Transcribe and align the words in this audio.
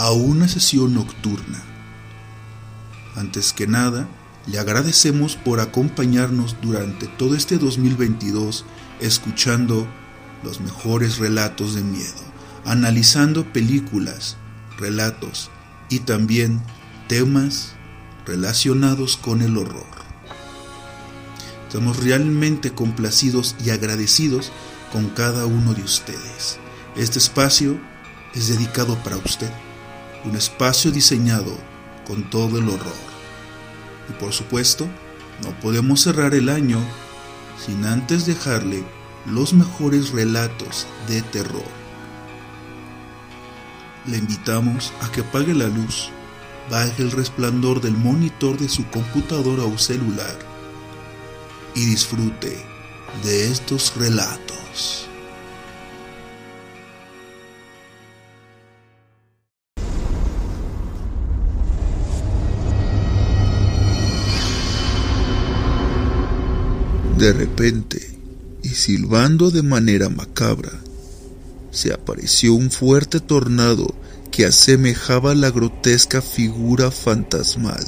a 0.00 0.12
una 0.12 0.48
sesión 0.48 0.94
nocturna. 0.94 1.62
Antes 3.16 3.52
que 3.52 3.66
nada, 3.66 4.08
le 4.46 4.58
agradecemos 4.58 5.36
por 5.36 5.60
acompañarnos 5.60 6.56
durante 6.62 7.06
todo 7.06 7.34
este 7.34 7.58
2022 7.58 8.64
escuchando 9.00 9.86
los 10.42 10.62
mejores 10.62 11.18
relatos 11.18 11.74
de 11.74 11.82
miedo, 11.82 12.22
analizando 12.64 13.44
películas, 13.52 14.38
relatos 14.78 15.50
y 15.90 15.98
también 15.98 16.62
temas 17.06 17.74
relacionados 18.24 19.18
con 19.18 19.42
el 19.42 19.58
horror. 19.58 19.84
Estamos 21.68 22.02
realmente 22.02 22.70
complacidos 22.70 23.54
y 23.62 23.68
agradecidos 23.68 24.50
con 24.94 25.10
cada 25.10 25.44
uno 25.44 25.74
de 25.74 25.82
ustedes. 25.82 26.58
Este 26.96 27.18
espacio 27.18 27.78
es 28.34 28.48
dedicado 28.48 28.96
para 29.04 29.18
usted, 29.18 29.50
un 30.24 30.36
espacio 30.36 30.90
diseñado 30.90 31.56
con 32.06 32.28
todo 32.30 32.58
el 32.58 32.68
horror. 32.68 33.10
Y 34.08 34.12
por 34.14 34.32
supuesto, 34.32 34.88
no 35.42 35.50
podemos 35.60 36.02
cerrar 36.02 36.34
el 36.34 36.48
año 36.48 36.80
sin 37.64 37.84
antes 37.84 38.26
dejarle 38.26 38.84
los 39.26 39.52
mejores 39.52 40.10
relatos 40.10 40.86
de 41.08 41.22
terror. 41.22 41.80
Le 44.06 44.16
invitamos 44.16 44.92
a 45.02 45.12
que 45.12 45.20
apague 45.20 45.54
la 45.54 45.68
luz, 45.68 46.10
baje 46.70 47.02
el 47.02 47.10
resplandor 47.10 47.80
del 47.80 47.96
monitor 47.96 48.58
de 48.58 48.68
su 48.68 48.86
computadora 48.90 49.64
o 49.64 49.76
celular 49.78 50.38
y 51.74 51.84
disfrute 51.84 52.64
de 53.22 53.50
estos 53.50 53.94
relatos. 53.96 55.09
De 67.20 67.34
repente, 67.34 68.18
y 68.62 68.70
silbando 68.70 69.50
de 69.50 69.62
manera 69.62 70.08
macabra, 70.08 70.72
se 71.70 71.92
apareció 71.92 72.54
un 72.54 72.70
fuerte 72.70 73.20
tornado 73.20 73.94
que 74.30 74.46
asemejaba 74.46 75.34
la 75.34 75.50
grotesca 75.50 76.22
figura 76.22 76.90
fantasmal 76.90 77.84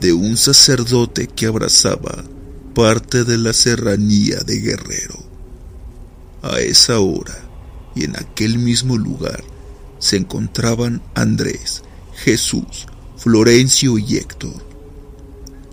de 0.00 0.12
un 0.12 0.36
sacerdote 0.36 1.26
que 1.26 1.46
abrazaba 1.46 2.22
parte 2.72 3.24
de 3.24 3.38
la 3.38 3.54
serranía 3.54 4.38
de 4.46 4.60
Guerrero. 4.60 5.18
A 6.40 6.60
esa 6.60 7.00
hora 7.00 7.40
y 7.96 8.04
en 8.04 8.14
aquel 8.14 8.56
mismo 8.60 8.96
lugar 8.96 9.42
se 9.98 10.16
encontraban 10.16 11.02
Andrés, 11.16 11.82
Jesús, 12.14 12.86
Florencio 13.16 13.98
y 13.98 14.18
Héctor 14.18 14.62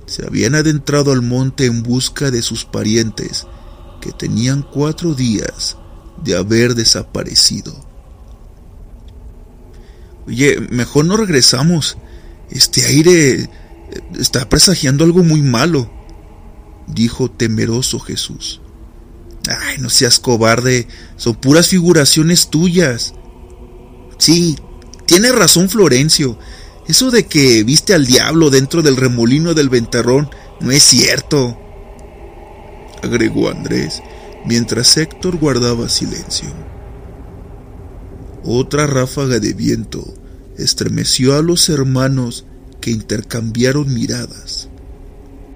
se 0.07 0.25
habían 0.25 0.55
adentrado 0.55 1.11
al 1.11 1.21
monte 1.21 1.65
en 1.65 1.83
busca 1.83 2.31
de 2.31 2.41
sus 2.41 2.65
parientes, 2.65 3.45
que 4.01 4.11
tenían 4.11 4.63
cuatro 4.63 5.13
días 5.13 5.77
de 6.23 6.35
haber 6.35 6.75
desaparecido. 6.75 7.75
Oye, 10.25 10.59
mejor 10.69 11.05
no 11.05 11.17
regresamos. 11.17 11.97
Este 12.49 12.85
aire 12.85 13.33
eh, 13.41 13.49
está 14.17 14.47
presagiando 14.49 15.03
algo 15.03 15.23
muy 15.23 15.41
malo, 15.41 15.91
dijo 16.87 17.29
temeroso 17.29 17.99
Jesús. 17.99 18.61
Ay, 19.49 19.77
no 19.79 19.89
seas 19.89 20.19
cobarde, 20.19 20.87
son 21.15 21.35
puras 21.35 21.67
figuraciones 21.67 22.49
tuyas. 22.49 23.13
Sí, 24.17 24.57
tiene 25.05 25.31
razón 25.31 25.69
Florencio. 25.69 26.37
Eso 26.87 27.11
de 27.11 27.25
que 27.25 27.63
viste 27.63 27.93
al 27.93 28.05
diablo 28.05 28.49
dentro 28.49 28.81
del 28.81 28.95
remolino 28.95 29.53
del 29.53 29.69
ventarrón 29.69 30.29
no 30.59 30.71
es 30.71 30.83
cierto, 30.83 31.57
agregó 33.03 33.49
Andrés, 33.49 34.01
mientras 34.45 34.95
Héctor 34.97 35.37
guardaba 35.37 35.89
silencio. 35.89 36.49
Otra 38.43 38.87
ráfaga 38.87 39.39
de 39.39 39.53
viento 39.53 40.13
estremeció 40.57 41.35
a 41.35 41.41
los 41.41 41.67
hermanos 41.69 42.45
que 42.79 42.91
intercambiaron 42.91 43.93
miradas. 43.93 44.69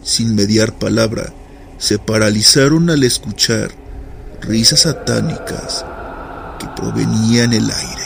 Sin 0.03 0.35
mediar 0.35 0.77
palabra, 0.77 1.33
se 1.77 1.97
paralizaron 1.97 2.89
al 2.89 3.03
escuchar 3.03 3.71
risas 4.41 4.81
satánicas 4.81 5.85
que 6.59 6.67
provenían 6.75 7.53
el 7.53 7.71
aire. 7.71 8.00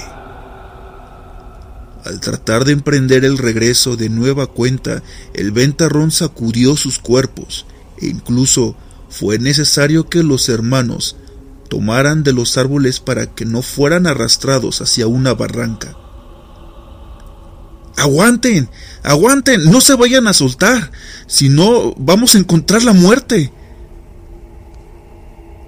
Al 2.06 2.20
tratar 2.20 2.66
de 2.66 2.72
emprender 2.72 3.26
el 3.26 3.40
regreso 3.40 3.98
de 3.98 4.10
nueva 4.10 4.46
cuenta, 4.46 5.02
el 5.34 5.52
ventarrón 5.52 6.12
sacudió 6.12 6.76
sus 6.76 7.00
cuerpos 7.00 7.66
e 8.00 8.06
incluso 8.06 8.76
fue 9.10 9.40
necesario 9.40 10.08
que 10.08 10.22
los 10.22 10.48
hermanos 10.48 11.16
tomaran 11.68 12.22
de 12.22 12.32
los 12.32 12.60
árboles 12.60 13.00
para 13.00 13.34
que 13.34 13.46
no 13.46 13.64
fueran 13.64 14.06
arrastrados 14.06 14.82
hacia 14.82 15.08
una 15.08 15.34
barranca. 15.34 15.98
Aguanten, 17.98 18.70
aguanten, 19.02 19.72
no 19.72 19.82
se 19.82 19.96
vayan 19.96 20.28
a 20.28 20.34
soltar, 20.34 20.92
si 21.26 21.50
no 21.50 21.96
vamos 21.98 22.36
a 22.36 22.38
encontrar 22.38 22.84
la 22.84 22.94
muerte. 22.94 23.52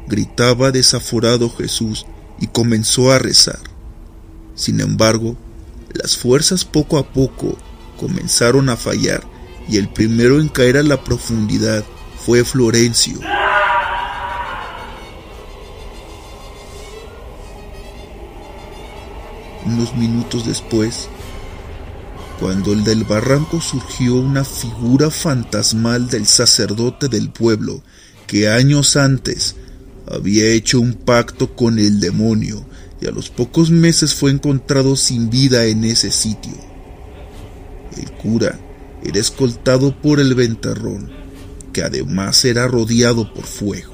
Gritaba 0.08 0.72
desaforado 0.72 1.50
Jesús 1.50 2.06
y 2.40 2.46
comenzó 2.46 3.12
a 3.12 3.18
rezar. 3.18 3.60
Sin 4.54 4.82
embargo, 4.82 5.36
las 6.02 6.18
fuerzas 6.18 6.66
poco 6.66 6.98
a 6.98 7.08
poco 7.08 7.58
comenzaron 8.00 8.70
a 8.70 8.78
fallar 8.78 9.24
y 9.68 9.78
el 9.78 9.90
primero 9.90 10.40
en 10.40 10.48
caer 10.48 10.78
a 10.78 10.84
la 10.84 11.04
profundidad 11.04 11.84
fue 12.26 12.44
Florencio. 12.44 13.20
Unos 19.66 19.94
minutos 19.96 20.46
después, 20.46 21.10
cuando 22.40 22.72
el 22.72 22.84
del 22.84 23.04
barranco 23.04 23.60
surgió 23.60 24.16
una 24.16 24.46
figura 24.46 25.10
fantasmal 25.10 26.08
del 26.08 26.26
sacerdote 26.26 27.10
del 27.10 27.30
pueblo 27.30 27.82
que 28.28 28.48
años 28.50 28.96
antes 28.96 29.56
había 30.10 30.46
hecho 30.48 30.80
un 30.80 30.94
pacto 30.94 31.56
con 31.56 31.80
el 31.80 32.00
demonio 32.00 32.66
y 33.00 33.08
a 33.08 33.12
los 33.12 33.30
pocos 33.30 33.70
meses 33.70 34.14
fue 34.14 34.32
encontrado 34.32 34.96
sin 34.96 35.30
vida 35.30 35.66
en 35.66 35.84
ese 35.84 36.12
sitio. 36.12 36.54
El 37.96 38.12
cura 38.14 38.60
era 39.04 39.20
escoltado 39.20 39.96
por 39.96 40.20
el 40.20 40.34
ventarrón, 40.36 41.12
que 41.74 41.84
además 41.84 42.44
era 42.46 42.68
rodeado 42.68 43.34
por 43.34 43.46
fuego. 43.46 43.94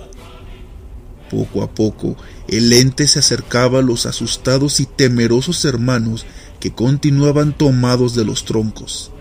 Poco 1.30 1.64
a 1.64 1.74
poco, 1.74 2.16
el 2.48 2.72
ente 2.72 3.08
se 3.08 3.20
acercaba 3.20 3.80
a 3.80 3.82
los 3.82 4.06
asustados 4.06 4.80
y 4.80 4.86
temerosos 4.86 5.66
hermanos 5.66 6.26
que 6.60 6.74
continuaban 6.74 7.58
tomados 7.58 8.16
de 8.16 8.24
los 8.24 8.46
troncos. 8.46 9.12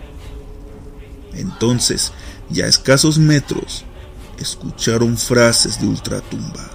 Entonces, 1.33 2.13
ya 2.49 2.65
a 2.65 2.69
escasos 2.69 3.17
metros, 3.17 3.83
escucharon 4.39 5.17
frases 5.17 5.81
de 5.81 5.87
ultratumba. 5.87 6.69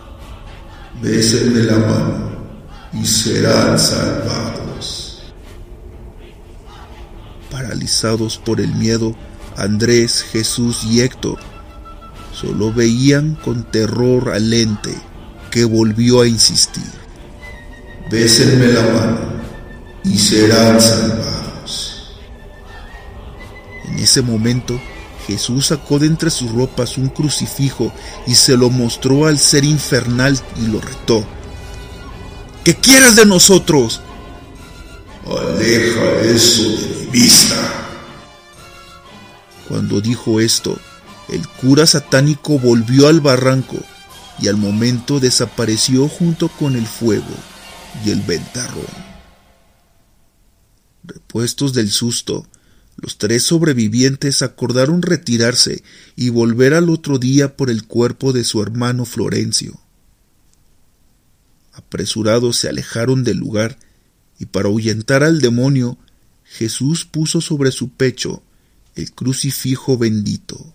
Bésenme 1.01 1.63
la 1.63 1.79
mano 1.79 2.38
y 2.93 3.05
serán 3.07 3.79
salvados. 3.79 5.33
Para 7.51 7.69
paralizados 7.69 8.39
por 8.39 8.61
el 8.61 8.75
miedo, 8.75 9.15
Andrés, 9.57 10.23
Jesús 10.23 10.85
y 10.85 11.01
Héctor 11.01 11.39
solo 12.33 12.73
veían 12.73 13.35
con 13.35 13.65
terror 13.65 14.31
al 14.31 14.53
ente 14.53 14.95
que 15.51 15.65
volvió 15.65 16.21
a 16.21 16.29
insistir. 16.29 16.85
Bésenme 18.11 18.69
la 18.69 18.83
mano 18.83 19.19
y 20.05 20.17
serán 20.17 20.81
salvados. 20.81 22.17
En 23.87 23.99
ese 23.99 24.23
momento, 24.23 24.79
Jesús 25.27 25.67
sacó 25.67 25.99
de 25.99 26.07
entre 26.07 26.31
sus 26.31 26.53
ropas 26.53 26.97
un 26.97 27.09
crucifijo 27.09 27.93
y 28.27 28.35
se 28.35 28.57
lo 28.57 28.71
mostró 28.71 29.27
al 29.27 29.39
ser 29.39 29.65
infernal 29.65 30.39
y 30.57 30.69
lo 30.69 30.81
retó. 30.81 31.27
¿Qué 32.65 32.75
quieres 32.75 33.17
de 33.17 33.27
nosotros? 33.27 34.01
Aleja 35.27 36.21
eso 36.23 36.63
de 36.63 37.05
mi 37.05 37.07
vista. 37.11 37.89
Cuando 39.69 40.01
dijo 40.01 40.41
esto, 40.41 40.79
el 41.29 41.47
cura 41.47 41.87
satánico 41.87 42.59
volvió 42.59 43.09
al 43.09 43.21
barranco 43.21 43.77
y 44.41 44.49
al 44.49 44.57
momento 44.57 45.21
desapareció 45.21 46.09
junto 46.09 46.49
con 46.49 46.77
el 46.77 46.87
fuego 46.87 47.35
y 48.05 48.11
el 48.11 48.23
ventarrón. 48.23 48.87
Repuestos 51.05 51.75
del 51.75 51.91
susto, 51.91 52.47
los 52.97 53.19
tres 53.19 53.45
sobrevivientes 53.45 54.43
acordaron 54.43 55.03
retirarse 55.03 55.83
y 56.17 56.31
volver 56.31 56.75
al 56.75 56.91
otro 56.91 57.19
día 57.19 57.57
por 57.57 57.71
el 57.71 57.87
cuerpo 57.87 58.33
de 58.33 58.45
su 58.45 58.63
hermano 58.63 59.05
Florencio. 59.05 59.81
Apresurados 61.79 62.57
se 62.57 62.69
alejaron 62.69 63.23
del 63.23 63.37
lugar 63.37 63.79
y 64.41 64.47
para 64.47 64.69
ahuyentar 64.69 65.23
al 65.23 65.41
demonio, 65.41 65.97
Jesús 66.43 67.05
puso 67.05 67.41
sobre 67.41 67.71
su 67.71 67.91
pecho 67.91 68.43
el 68.97 69.13
crucifijo 69.13 69.97
bendito. 69.97 70.75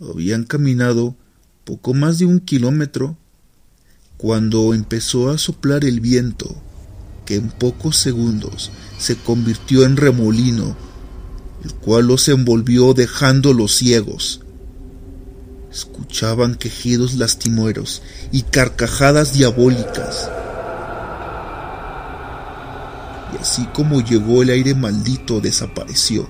Habían 0.00 0.44
caminado 0.44 1.14
poco 1.64 1.92
más 1.92 2.18
de 2.18 2.24
un 2.24 2.40
kilómetro 2.40 3.18
cuando 4.16 4.72
empezó 4.72 5.28
a 5.28 5.36
soplar 5.36 5.84
el 5.84 6.00
viento, 6.00 6.56
que 7.26 7.34
en 7.34 7.50
pocos 7.50 7.98
segundos 7.98 8.70
se 8.96 9.16
convirtió 9.16 9.84
en 9.84 9.98
remolino, 9.98 10.76
el 11.62 11.74
cual 11.74 12.06
los 12.06 12.26
envolvió 12.28 12.94
dejándolos 12.94 13.76
ciegos. 13.76 14.41
Escuchaban 15.72 16.56
quejidos 16.56 17.14
lastimeros 17.14 18.02
y 18.30 18.42
carcajadas 18.42 19.32
diabólicas. 19.32 20.30
Y 23.32 23.40
así 23.40 23.64
como 23.72 24.02
llegó 24.02 24.42
el 24.42 24.50
aire 24.50 24.74
maldito 24.74 25.40
desapareció. 25.40 26.28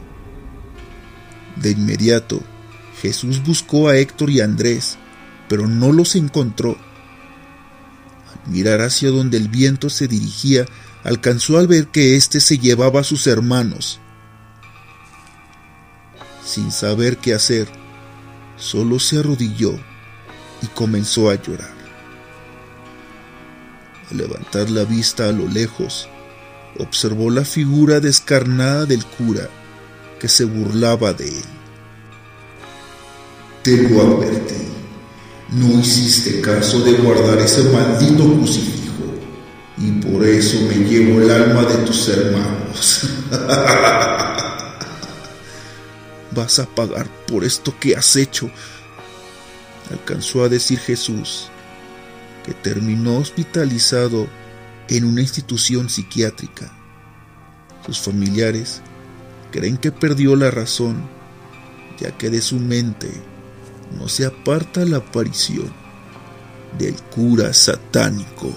De 1.56 1.72
inmediato, 1.72 2.40
Jesús 3.00 3.42
buscó 3.42 3.88
a 3.88 3.96
Héctor 3.96 4.30
y 4.30 4.40
a 4.40 4.44
Andrés, 4.44 4.96
pero 5.48 5.66
no 5.66 5.90
los 5.90 6.14
encontró. 6.14 6.76
Al 8.30 8.52
mirar 8.52 8.80
hacia 8.80 9.10
donde 9.10 9.38
el 9.38 9.48
viento 9.48 9.90
se 9.90 10.06
dirigía, 10.06 10.66
alcanzó 11.02 11.58
al 11.58 11.66
ver 11.66 11.88
que 11.88 12.14
éste 12.14 12.38
se 12.38 12.58
llevaba 12.58 13.00
a 13.00 13.04
sus 13.04 13.26
hermanos. 13.26 13.98
Sin 16.44 16.70
saber 16.70 17.16
qué 17.16 17.34
hacer, 17.34 17.81
solo 18.62 19.00
se 19.00 19.18
arrodilló 19.18 19.74
y 20.62 20.66
comenzó 20.68 21.30
a 21.30 21.34
llorar. 21.34 21.74
Al 24.10 24.16
levantar 24.16 24.70
la 24.70 24.84
vista 24.84 25.28
a 25.28 25.32
lo 25.32 25.48
lejos, 25.48 26.08
observó 26.78 27.30
la 27.30 27.44
figura 27.44 27.98
descarnada 27.98 28.86
del 28.86 29.04
cura 29.04 29.48
que 30.20 30.28
se 30.28 30.44
burlaba 30.44 31.12
de 31.12 31.28
él. 31.28 31.44
Te 33.62 33.76
lo 33.88 34.00
advertí. 34.00 34.54
No 35.50 35.80
hiciste 35.80 36.40
caso 36.40 36.80
de 36.80 36.92
guardar 36.92 37.38
ese 37.38 37.64
maldito 37.64 38.24
crucifijo 38.24 38.82
y 39.76 39.90
por 40.00 40.24
eso 40.24 40.58
me 40.68 40.76
llevo 40.76 41.20
el 41.20 41.30
alma 41.30 41.64
de 41.64 41.76
tus 41.78 42.08
hermanos. 42.08 43.08
Vas 46.34 46.58
a 46.58 46.66
pagar 46.66 47.08
por 47.26 47.44
esto 47.44 47.74
que 47.78 47.94
has 47.94 48.16
hecho, 48.16 48.50
alcanzó 49.90 50.44
a 50.44 50.48
decir 50.48 50.78
Jesús, 50.78 51.48
que 52.44 52.54
terminó 52.54 53.18
hospitalizado 53.18 54.26
en 54.88 55.04
una 55.04 55.20
institución 55.20 55.90
psiquiátrica. 55.90 56.72
Sus 57.84 58.00
familiares 58.00 58.80
creen 59.50 59.76
que 59.76 59.92
perdió 59.92 60.36
la 60.36 60.50
razón, 60.50 61.02
ya 62.00 62.16
que 62.16 62.30
de 62.30 62.40
su 62.40 62.58
mente 62.58 63.10
no 63.98 64.08
se 64.08 64.24
aparta 64.24 64.84
la 64.84 64.98
aparición 64.98 65.72
del 66.78 66.94
cura 66.94 67.52
satánico 67.52 68.56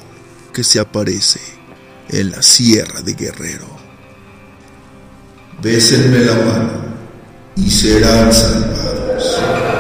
que 0.54 0.63
se 0.63 0.80
aparece 0.80 1.42
en 2.10 2.31
la 2.31 2.42
sierra 2.42 3.01
de 3.01 3.13
Guerrero. 3.13 3.68
Bésenme 5.62 6.19
la 6.19 6.36
mano 6.36 6.94
y 7.57 7.69
serán 7.69 8.34
salvados. 8.34 9.75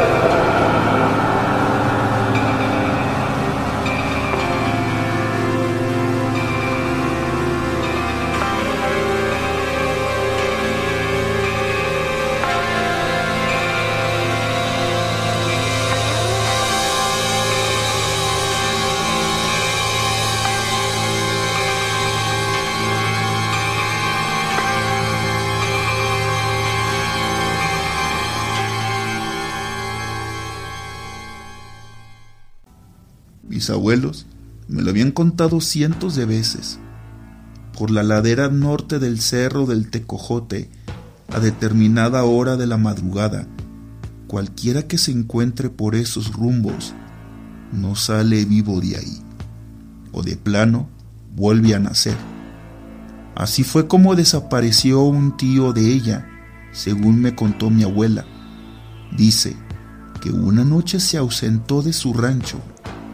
Mis 33.65 33.71
abuelos 33.71 34.27
me 34.67 34.83
lo 34.83 34.91
habían 34.91 35.09
contado 35.09 35.59
cientos 35.59 36.13
de 36.13 36.25
veces. 36.25 36.77
Por 37.75 37.89
la 37.89 38.03
ladera 38.03 38.47
norte 38.47 38.99
del 38.99 39.19
cerro 39.19 39.65
del 39.65 39.89
Tecojote, 39.89 40.69
a 41.33 41.39
determinada 41.39 42.25
hora 42.25 42.57
de 42.57 42.67
la 42.67 42.77
madrugada, 42.77 43.47
cualquiera 44.27 44.83
que 44.83 44.99
se 44.99 45.09
encuentre 45.09 45.71
por 45.71 45.95
esos 45.95 46.31
rumbos 46.31 46.93
no 47.71 47.95
sale 47.95 48.45
vivo 48.45 48.79
de 48.81 48.97
ahí, 48.97 49.23
o 50.11 50.21
de 50.21 50.35
plano 50.35 50.87
vuelve 51.35 51.73
a 51.73 51.79
nacer. 51.79 52.17
Así 53.33 53.63
fue 53.63 53.87
como 53.87 54.15
desapareció 54.15 55.01
un 55.01 55.37
tío 55.37 55.73
de 55.73 55.91
ella, 55.91 56.27
según 56.71 57.19
me 57.19 57.33
contó 57.33 57.71
mi 57.71 57.81
abuela. 57.81 58.25
Dice 59.17 59.57
que 60.21 60.29
una 60.29 60.63
noche 60.63 60.99
se 60.99 61.17
ausentó 61.17 61.81
de 61.81 61.93
su 61.93 62.13
rancho 62.13 62.61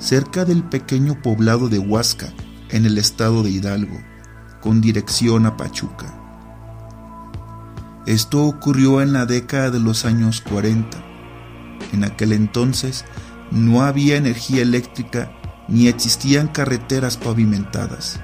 cerca 0.02 0.46
del 0.46 0.64
pequeño 0.64 1.22
poblado 1.22 1.70
de 1.70 1.78
Huasca, 1.78 2.34
en 2.70 2.86
el 2.86 2.98
estado 2.98 3.44
de 3.44 3.52
Hidalgo, 3.52 4.02
con 4.60 4.82
dirección 4.82 5.46
a 5.46 5.58
Pachuca. 5.58 6.18
Esto 8.08 8.46
ocurrió 8.46 9.02
en 9.02 9.14
la 9.14 9.28
década 9.28 9.70
de 9.70 9.80
los 9.80 10.06
años 10.06 10.42
40. 10.42 10.98
En 11.94 12.04
aquel 12.04 12.34
entonces 12.34 13.06
no 13.52 13.84
había 13.84 14.18
energía 14.18 14.64
eléctrica 14.64 15.32
ni 15.68 15.88
existían 15.88 16.48
carreteras 16.48 17.18
pavimentadas. 17.18 18.20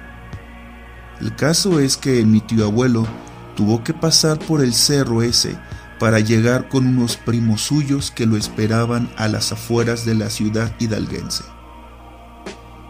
El 1.22 1.36
caso 1.36 1.80
es 1.80 1.96
que 1.96 2.26
mi 2.26 2.42
tío 2.42 2.66
abuelo 2.66 3.06
tuvo 3.56 3.84
que 3.84 3.94
pasar 3.94 4.40
por 4.40 4.64
el 4.64 4.74
cerro 4.74 5.22
ese 5.22 5.56
para 6.00 6.20
llegar 6.20 6.70
con 6.70 6.88
unos 6.88 7.18
primos 7.18 7.62
suyos 7.62 8.10
que 8.10 8.26
lo 8.26 8.36
esperaban 8.36 9.12
a 9.16 9.28
las 9.28 9.52
afueras 9.52 10.06
de 10.06 10.16
la 10.16 10.32
ciudad 10.32 10.74
hidalguense 10.80 11.57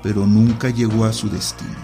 pero 0.04 0.25
nunca 0.25 0.70
llegó 0.70 1.06
a 1.06 1.13
su 1.13 1.30
destino. 1.30 1.75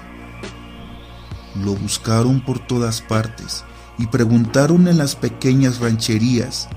Lo 1.64 1.76
buscaron 1.76 2.42
por 2.42 2.60
todas 2.60 3.02
partes 3.02 3.64
y 3.98 4.08
preguntaron 4.08 4.88
en 4.88 4.98
las 4.98 5.16
pequeñas 5.16 5.80
rancherías, 5.80 6.68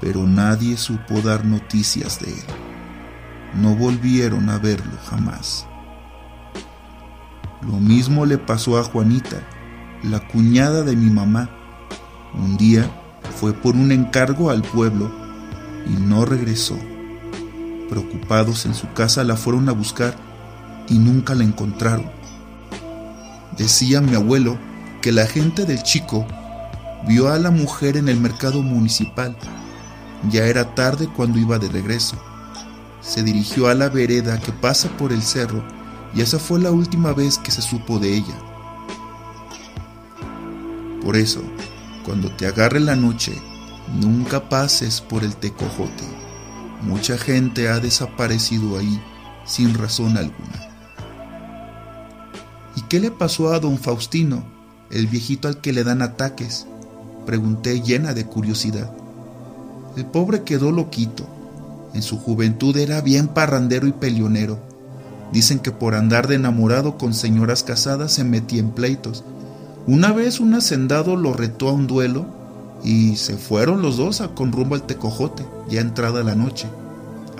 pero 0.00 0.26
nadie 0.26 0.76
supo 0.76 1.20
dar 1.20 1.44
noticias 1.44 2.20
de 2.20 2.32
él. 2.32 2.44
No 3.54 3.74
volvieron 3.74 4.48
a 4.50 4.58
verlo 4.58 4.98
jamás. 5.08 5.66
Lo 7.62 7.74
mismo 7.74 8.26
le 8.26 8.38
pasó 8.38 8.78
a 8.78 8.84
Juanita, 8.84 9.36
la 10.02 10.20
cuñada 10.28 10.82
de 10.82 10.96
mi 10.96 11.10
mamá. 11.10 11.50
Un 12.34 12.56
día 12.56 12.88
fue 13.36 13.52
por 13.52 13.74
un 13.74 13.90
encargo 13.92 14.50
al 14.50 14.62
pueblo 14.62 15.10
y 15.86 15.92
no 15.92 16.24
regresó. 16.24 16.78
Preocupados 17.88 18.66
en 18.66 18.74
su 18.74 18.92
casa 18.92 19.24
la 19.24 19.36
fueron 19.36 19.68
a 19.68 19.72
buscar 19.72 20.27
y 20.90 20.98
nunca 20.98 21.34
la 21.34 21.44
encontraron. 21.44 22.10
Decía 23.56 24.00
mi 24.00 24.14
abuelo 24.14 24.58
que 25.02 25.12
la 25.12 25.26
gente 25.26 25.64
del 25.64 25.82
chico 25.82 26.26
vio 27.06 27.32
a 27.32 27.38
la 27.38 27.50
mujer 27.50 27.96
en 27.96 28.08
el 28.08 28.18
mercado 28.20 28.62
municipal. 28.62 29.36
Ya 30.30 30.44
era 30.44 30.74
tarde 30.74 31.08
cuando 31.14 31.38
iba 31.38 31.58
de 31.58 31.68
regreso. 31.68 32.16
Se 33.00 33.22
dirigió 33.22 33.68
a 33.68 33.74
la 33.74 33.88
vereda 33.88 34.38
que 34.40 34.52
pasa 34.52 34.88
por 34.96 35.12
el 35.12 35.22
cerro 35.22 35.62
y 36.14 36.20
esa 36.20 36.38
fue 36.38 36.60
la 36.60 36.70
última 36.70 37.12
vez 37.12 37.38
que 37.38 37.50
se 37.50 37.62
supo 37.62 37.98
de 37.98 38.16
ella. 38.16 38.34
Por 41.02 41.16
eso, 41.16 41.42
cuando 42.04 42.30
te 42.30 42.46
agarre 42.46 42.80
la 42.80 42.96
noche, 42.96 43.32
nunca 44.00 44.48
pases 44.48 45.00
por 45.00 45.24
el 45.24 45.36
tecojote. 45.36 46.04
Mucha 46.82 47.16
gente 47.18 47.68
ha 47.68 47.80
desaparecido 47.80 48.78
ahí 48.78 49.00
sin 49.44 49.74
razón 49.74 50.16
alguna. 50.16 50.57
¿Y 52.88 52.96
qué 52.96 53.00
le 53.00 53.10
pasó 53.10 53.52
a 53.52 53.60
don 53.60 53.76
Faustino, 53.76 54.44
el 54.90 55.08
viejito 55.08 55.46
al 55.46 55.60
que 55.60 55.74
le 55.74 55.84
dan 55.84 56.00
ataques? 56.00 56.66
Pregunté 57.26 57.82
llena 57.82 58.14
de 58.14 58.24
curiosidad. 58.24 58.90
El 59.94 60.06
pobre 60.06 60.42
quedó 60.42 60.72
loquito. 60.72 61.26
En 61.92 62.00
su 62.00 62.18
juventud 62.18 62.74
era 62.78 63.02
bien 63.02 63.28
parrandero 63.28 63.86
y 63.86 63.92
peleonero. 63.92 64.58
Dicen 65.34 65.58
que 65.58 65.70
por 65.70 65.94
andar 65.94 66.28
de 66.28 66.36
enamorado 66.36 66.96
con 66.96 67.12
señoras 67.12 67.62
casadas 67.62 68.12
se 68.12 68.24
metía 68.24 68.60
en 68.60 68.70
pleitos. 68.70 69.22
Una 69.86 70.12
vez 70.12 70.40
un 70.40 70.54
hacendado 70.54 71.14
lo 71.14 71.34
retó 71.34 71.68
a 71.68 71.72
un 71.72 71.86
duelo 71.86 72.24
y 72.82 73.16
se 73.16 73.36
fueron 73.36 73.82
los 73.82 73.98
dos 73.98 74.22
a, 74.22 74.28
con 74.28 74.50
rumbo 74.50 74.76
al 74.76 74.86
tecojote, 74.86 75.44
ya 75.68 75.82
entrada 75.82 76.24
la 76.24 76.36
noche. 76.36 76.66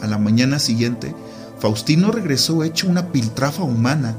A 0.02 0.08
la 0.08 0.18
mañana 0.18 0.58
siguiente, 0.58 1.14
Faustino 1.58 2.10
regresó 2.10 2.64
hecho 2.64 2.86
una 2.86 3.06
piltrafa 3.06 3.62
humana, 3.62 4.14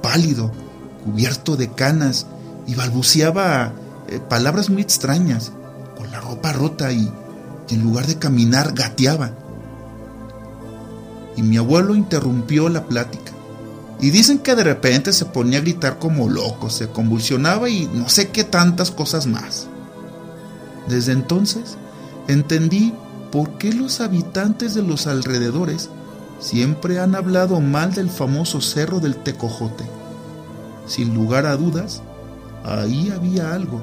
pálido, 0.00 0.52
cubierto 1.08 1.56
de 1.56 1.70
canas, 1.70 2.26
y 2.66 2.74
balbuceaba 2.74 3.72
eh, 4.08 4.20
palabras 4.28 4.68
muy 4.68 4.82
extrañas, 4.82 5.52
con 5.96 6.10
la 6.10 6.20
ropa 6.20 6.52
rota 6.52 6.92
y, 6.92 7.10
y 7.68 7.74
en 7.74 7.82
lugar 7.82 8.06
de 8.06 8.18
caminar 8.18 8.74
gateaba. 8.74 9.32
Y 11.34 11.42
mi 11.42 11.56
abuelo 11.56 11.94
interrumpió 11.94 12.68
la 12.68 12.84
plática. 12.84 13.32
Y 14.00 14.10
dicen 14.10 14.38
que 14.38 14.54
de 14.54 14.64
repente 14.64 15.12
se 15.12 15.24
ponía 15.24 15.58
a 15.58 15.62
gritar 15.62 15.98
como 15.98 16.28
loco, 16.28 16.68
se 16.68 16.88
convulsionaba 16.88 17.68
y 17.70 17.86
no 17.86 18.08
sé 18.08 18.28
qué 18.28 18.44
tantas 18.44 18.90
cosas 18.90 19.26
más. 19.26 19.66
Desde 20.88 21.12
entonces 21.12 21.76
entendí 22.28 22.94
por 23.32 23.56
qué 23.58 23.72
los 23.72 24.00
habitantes 24.00 24.74
de 24.74 24.82
los 24.82 25.06
alrededores 25.06 25.88
siempre 26.38 27.00
han 27.00 27.14
hablado 27.14 27.60
mal 27.60 27.94
del 27.94 28.10
famoso 28.10 28.60
cerro 28.60 29.00
del 29.00 29.16
Tecojote. 29.16 29.97
Sin 30.88 31.14
lugar 31.14 31.44
a 31.44 31.56
dudas, 31.56 32.02
ahí 32.64 33.12
había 33.14 33.52
algo. 33.52 33.82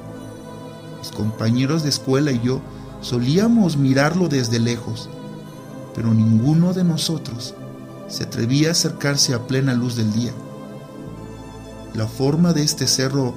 Mis 0.98 1.10
compañeros 1.12 1.84
de 1.84 1.88
escuela 1.88 2.32
y 2.32 2.40
yo 2.42 2.60
solíamos 3.00 3.76
mirarlo 3.76 4.28
desde 4.28 4.58
lejos, 4.58 5.08
pero 5.94 6.12
ninguno 6.12 6.72
de 6.72 6.82
nosotros 6.82 7.54
se 8.08 8.24
atrevía 8.24 8.68
a 8.68 8.72
acercarse 8.72 9.34
a 9.34 9.46
plena 9.46 9.72
luz 9.72 9.94
del 9.96 10.12
día. 10.12 10.32
La 11.94 12.08
forma 12.08 12.52
de 12.52 12.64
este 12.64 12.88
cerro 12.88 13.34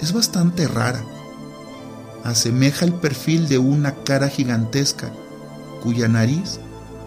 es 0.00 0.12
bastante 0.12 0.66
rara. 0.66 1.04
Asemeja 2.24 2.86
el 2.86 2.94
perfil 2.94 3.46
de 3.46 3.58
una 3.58 3.94
cara 4.04 4.28
gigantesca, 4.28 5.12
cuya 5.82 6.08
nariz 6.08 6.60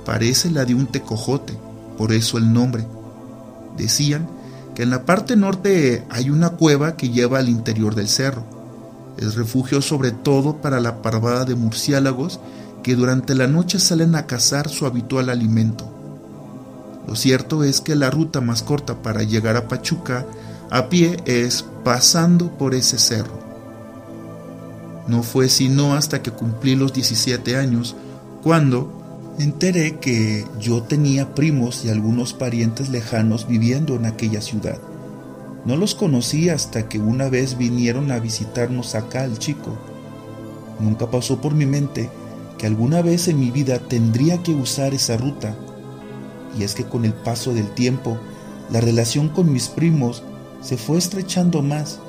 parece 0.05 0.51
la 0.51 0.65
de 0.65 0.75
un 0.75 0.85
tecojote, 0.85 1.57
por 1.97 2.13
eso 2.13 2.37
el 2.37 2.53
nombre. 2.53 2.85
Decían 3.75 4.34
que 4.75 4.83
en 4.83 4.89
la 4.89 5.05
parte 5.05 5.35
norte 5.35 6.05
hay 6.09 6.29
una 6.29 6.49
cueva 6.51 6.97
que 6.97 7.09
lleva 7.09 7.39
al 7.39 7.49
interior 7.49 7.95
del 7.95 8.09
cerro. 8.09 8.43
Es 9.17 9.35
refugio 9.35 9.81
sobre 9.81 10.11
todo 10.11 10.57
para 10.57 10.81
la 10.81 11.01
parvada 11.01 11.45
de 11.45 11.55
murciélagos 11.55 12.39
que 12.83 12.95
durante 12.95 13.33
la 13.33 13.47
noche 13.47 13.79
salen 13.79 14.15
a 14.15 14.27
cazar 14.27 14.69
su 14.69 14.85
habitual 14.85 15.29
alimento. 15.29 15.91
Lo 17.07 17.15
cierto 17.15 17.63
es 17.63 17.81
que 17.81 17.95
la 17.95 18.11
ruta 18.11 18.41
más 18.41 18.63
corta 18.63 19.01
para 19.01 19.23
llegar 19.23 19.55
a 19.55 19.67
Pachuca 19.67 20.25
a 20.69 20.89
pie 20.89 21.17
es 21.25 21.65
pasando 21.83 22.51
por 22.57 22.75
ese 22.75 22.97
cerro. 22.97 23.39
No 25.07 25.23
fue 25.23 25.49
sino 25.49 25.93
hasta 25.93 26.21
que 26.21 26.31
cumplí 26.31 26.75
los 26.75 26.93
17 26.93 27.55
años 27.55 27.95
cuando 28.43 28.94
enteré 29.39 29.99
que 29.99 30.45
yo 30.59 30.83
tenía 30.83 31.35
primos 31.35 31.83
y 31.85 31.89
algunos 31.89 32.33
parientes 32.33 32.89
lejanos 32.89 33.47
viviendo 33.47 33.95
en 33.95 34.05
aquella 34.05 34.41
ciudad. 34.41 34.79
No 35.65 35.75
los 35.75 35.95
conocí 35.95 36.49
hasta 36.49 36.87
que 36.87 36.99
una 36.99 37.29
vez 37.29 37.57
vinieron 37.57 38.11
a 38.11 38.19
visitarnos 38.19 38.95
acá 38.95 39.23
al 39.23 39.39
chico. 39.39 39.77
Nunca 40.79 41.09
pasó 41.09 41.41
por 41.41 41.53
mi 41.53 41.65
mente 41.65 42.09
que 42.57 42.67
alguna 42.67 43.01
vez 43.01 43.27
en 43.27 43.39
mi 43.39 43.51
vida 43.51 43.79
tendría 43.79 44.41
que 44.43 44.53
usar 44.53 44.93
esa 44.93 45.17
ruta. 45.17 45.55
Y 46.57 46.63
es 46.63 46.75
que 46.75 46.85
con 46.85 47.03
el 47.03 47.13
paso 47.13 47.53
del 47.53 47.69
tiempo, 47.71 48.17
la 48.71 48.79
relación 48.79 49.29
con 49.29 49.51
mis 49.51 49.67
primos 49.67 50.23
se 50.61 50.77
fue 50.77 50.97
estrechando 50.97 51.61
más, 51.61 51.99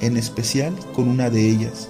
en 0.00 0.16
especial 0.16 0.74
con 0.94 1.08
una 1.08 1.30
de 1.30 1.48
ellas. 1.48 1.88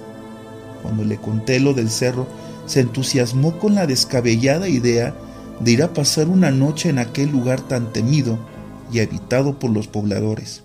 Cuando 0.81 1.03
le 1.03 1.17
conté 1.17 1.59
lo 1.59 1.73
del 1.73 1.89
cerro, 1.89 2.27
se 2.65 2.81
entusiasmó 2.81 3.59
con 3.59 3.75
la 3.75 3.87
descabellada 3.87 4.67
idea 4.67 5.15
de 5.59 5.71
ir 5.71 5.83
a 5.83 5.93
pasar 5.93 6.27
una 6.27 6.51
noche 6.51 6.89
en 6.89 6.99
aquel 6.99 7.29
lugar 7.29 7.61
tan 7.61 7.93
temido 7.93 8.39
y 8.91 8.99
habitado 8.99 9.59
por 9.59 9.71
los 9.71 9.87
pobladores. 9.87 10.63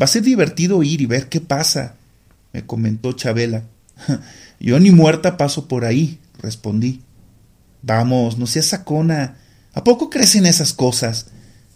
Va 0.00 0.04
a 0.04 0.08
ser 0.08 0.22
divertido 0.22 0.82
ir 0.82 1.00
y 1.00 1.06
ver 1.06 1.28
qué 1.28 1.40
pasa, 1.40 1.96
me 2.52 2.64
comentó 2.64 3.12
Chabela. 3.12 3.64
Yo 4.60 4.80
ni 4.80 4.90
muerta 4.90 5.36
paso 5.36 5.68
por 5.68 5.84
ahí, 5.84 6.18
respondí. 6.40 7.02
Vamos, 7.82 8.38
no 8.38 8.46
seas 8.46 8.66
sacona. 8.66 9.36
¿A 9.72 9.84
poco 9.84 10.08
crees 10.08 10.34
en 10.36 10.46
esas 10.46 10.72
cosas? 10.72 11.26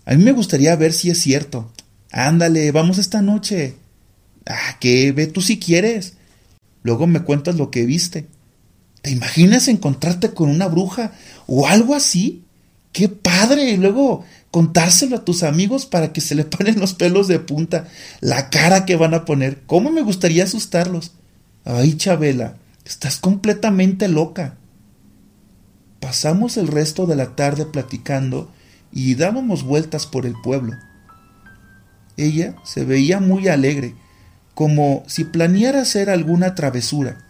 A 0.04 0.14
mí 0.14 0.24
me 0.24 0.32
gustaría 0.32 0.74
ver 0.76 0.92
si 0.92 1.10
es 1.10 1.20
cierto. 1.20 1.70
Ándale, 2.10 2.72
vamos 2.72 2.98
esta 2.98 3.20
noche. 3.20 3.76
Ah, 4.46 4.78
que 4.80 5.12
ve 5.12 5.26
tú 5.26 5.42
si 5.42 5.58
quieres. 5.58 6.14
Luego 6.82 7.06
me 7.06 7.22
cuentas 7.22 7.56
lo 7.56 7.70
que 7.70 7.84
viste. 7.84 8.26
¿Te 9.02 9.10
imaginas 9.10 9.68
encontrarte 9.68 10.32
con 10.32 10.48
una 10.48 10.66
bruja 10.66 11.12
o 11.46 11.66
algo 11.66 11.94
así? 11.94 12.44
¡Qué 12.92 13.08
padre! 13.08 13.70
Y 13.70 13.76
luego 13.76 14.24
contárselo 14.50 15.16
a 15.16 15.24
tus 15.24 15.42
amigos 15.42 15.86
para 15.86 16.12
que 16.12 16.20
se 16.20 16.34
le 16.34 16.44
ponen 16.44 16.80
los 16.80 16.94
pelos 16.94 17.28
de 17.28 17.38
punta, 17.38 17.88
la 18.20 18.50
cara 18.50 18.86
que 18.86 18.96
van 18.96 19.14
a 19.14 19.24
poner. 19.24 19.62
¿Cómo 19.66 19.90
me 19.90 20.02
gustaría 20.02 20.44
asustarlos? 20.44 21.12
Ay, 21.64 21.96
Chabela, 21.96 22.56
estás 22.84 23.18
completamente 23.18 24.08
loca. 24.08 24.56
Pasamos 26.00 26.56
el 26.56 26.68
resto 26.68 27.06
de 27.06 27.16
la 27.16 27.36
tarde 27.36 27.66
platicando 27.66 28.50
y 28.92 29.14
dábamos 29.14 29.64
vueltas 29.64 30.06
por 30.06 30.26
el 30.26 30.34
pueblo. 30.42 30.74
Ella 32.16 32.56
se 32.64 32.84
veía 32.84 33.20
muy 33.20 33.48
alegre, 33.48 33.94
como 34.54 35.04
si 35.06 35.24
planeara 35.24 35.82
hacer 35.82 36.10
alguna 36.10 36.54
travesura. 36.54 37.27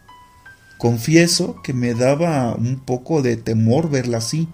Confieso 0.78 1.61
que 1.62 1.73
me 1.73 1.92
daba 1.94 2.54
un 2.54 2.78
poco 2.78 3.20
de 3.20 3.37
temor 3.37 3.90
verla 3.90 4.18
así. 4.18 4.49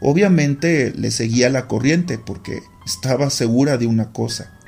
Obviamente 0.00 0.92
le 0.96 1.10
seguía 1.10 1.50
la 1.50 1.68
corriente 1.68 2.18
porque 2.18 2.62
estaba 2.86 3.28
segura 3.28 3.76
de 3.76 3.86
una 3.86 4.12
cosa. 4.12 4.58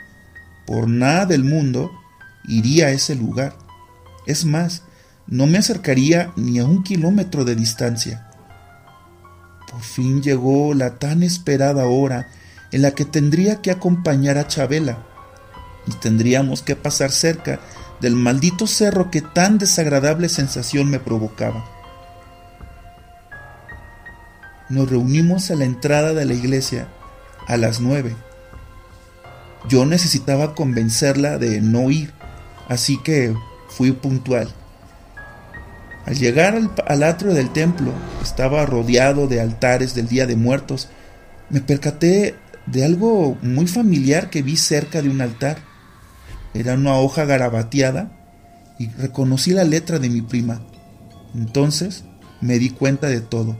Por 0.66 0.86
nada 0.88 1.24
del 1.24 1.42
mundo 1.42 1.90
iría 2.46 2.88
a 2.88 2.90
ese 2.90 3.14
lugar. 3.14 3.56
Es 4.26 4.44
más, 4.44 4.82
no 5.26 5.46
me 5.46 5.56
acercaría 5.56 6.32
ni 6.36 6.58
a 6.58 6.66
un 6.66 6.82
kilómetro 6.82 7.46
de 7.46 7.54
distancia. 7.54 8.28
Por 9.70 9.80
fin 9.80 10.22
llegó 10.22 10.74
la 10.74 10.98
tan 10.98 11.22
esperada 11.22 11.86
hora 11.86 12.28
en 12.72 12.82
la 12.82 12.90
que 12.90 13.06
tendría 13.06 13.62
que 13.62 13.70
acompañar 13.70 14.36
a 14.36 14.46
Chabela 14.46 15.06
y 15.86 15.92
tendríamos 15.92 16.62
que 16.62 16.76
pasar 16.76 17.10
cerca 17.10 17.60
del 18.00 18.14
maldito 18.14 18.66
cerro 18.66 19.10
que 19.10 19.20
tan 19.20 19.58
desagradable 19.58 20.28
sensación 20.28 20.90
me 20.90 21.00
provocaba. 21.00 21.64
Nos 24.68 24.90
reunimos 24.90 25.50
a 25.50 25.56
la 25.56 25.64
entrada 25.64 26.12
de 26.12 26.24
la 26.24 26.34
iglesia 26.34 26.88
a 27.46 27.56
las 27.56 27.80
nueve. 27.80 28.14
Yo 29.68 29.86
necesitaba 29.86 30.54
convencerla 30.54 31.38
de 31.38 31.60
no 31.60 31.90
ir, 31.90 32.12
así 32.68 32.98
que 33.02 33.34
fui 33.68 33.92
puntual. 33.92 34.48
Al 36.06 36.16
llegar 36.16 36.54
al, 36.54 36.70
al, 36.86 37.02
atrio 37.02 37.34
del 37.34 37.50
templo, 37.50 37.92
estaba 38.22 38.64
rodeado 38.66 39.26
de 39.26 39.40
altares 39.40 39.94
del 39.94 40.08
Día 40.08 40.26
de 40.26 40.36
Muertos, 40.36 40.88
me 41.50 41.60
percaté 41.60 42.34
de 42.66 42.84
algo 42.84 43.36
muy 43.42 43.66
familiar 43.66 44.30
que 44.30 44.42
vi 44.42 44.56
cerca 44.56 45.02
de 45.02 45.08
un 45.08 45.20
altar. 45.20 45.67
Era 46.58 46.74
una 46.74 46.96
hoja 46.96 47.24
garabateada 47.24 48.10
y 48.80 48.88
reconocí 48.88 49.52
la 49.52 49.62
letra 49.62 50.00
de 50.00 50.10
mi 50.10 50.22
prima. 50.22 50.60
Entonces 51.32 52.02
me 52.40 52.58
di 52.58 52.70
cuenta 52.70 53.06
de 53.06 53.20
todo 53.20 53.56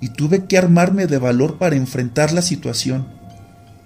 y 0.00 0.08
tuve 0.08 0.46
que 0.46 0.56
armarme 0.56 1.06
de 1.06 1.18
valor 1.18 1.58
para 1.58 1.76
enfrentar 1.76 2.32
la 2.32 2.40
situación. 2.40 3.06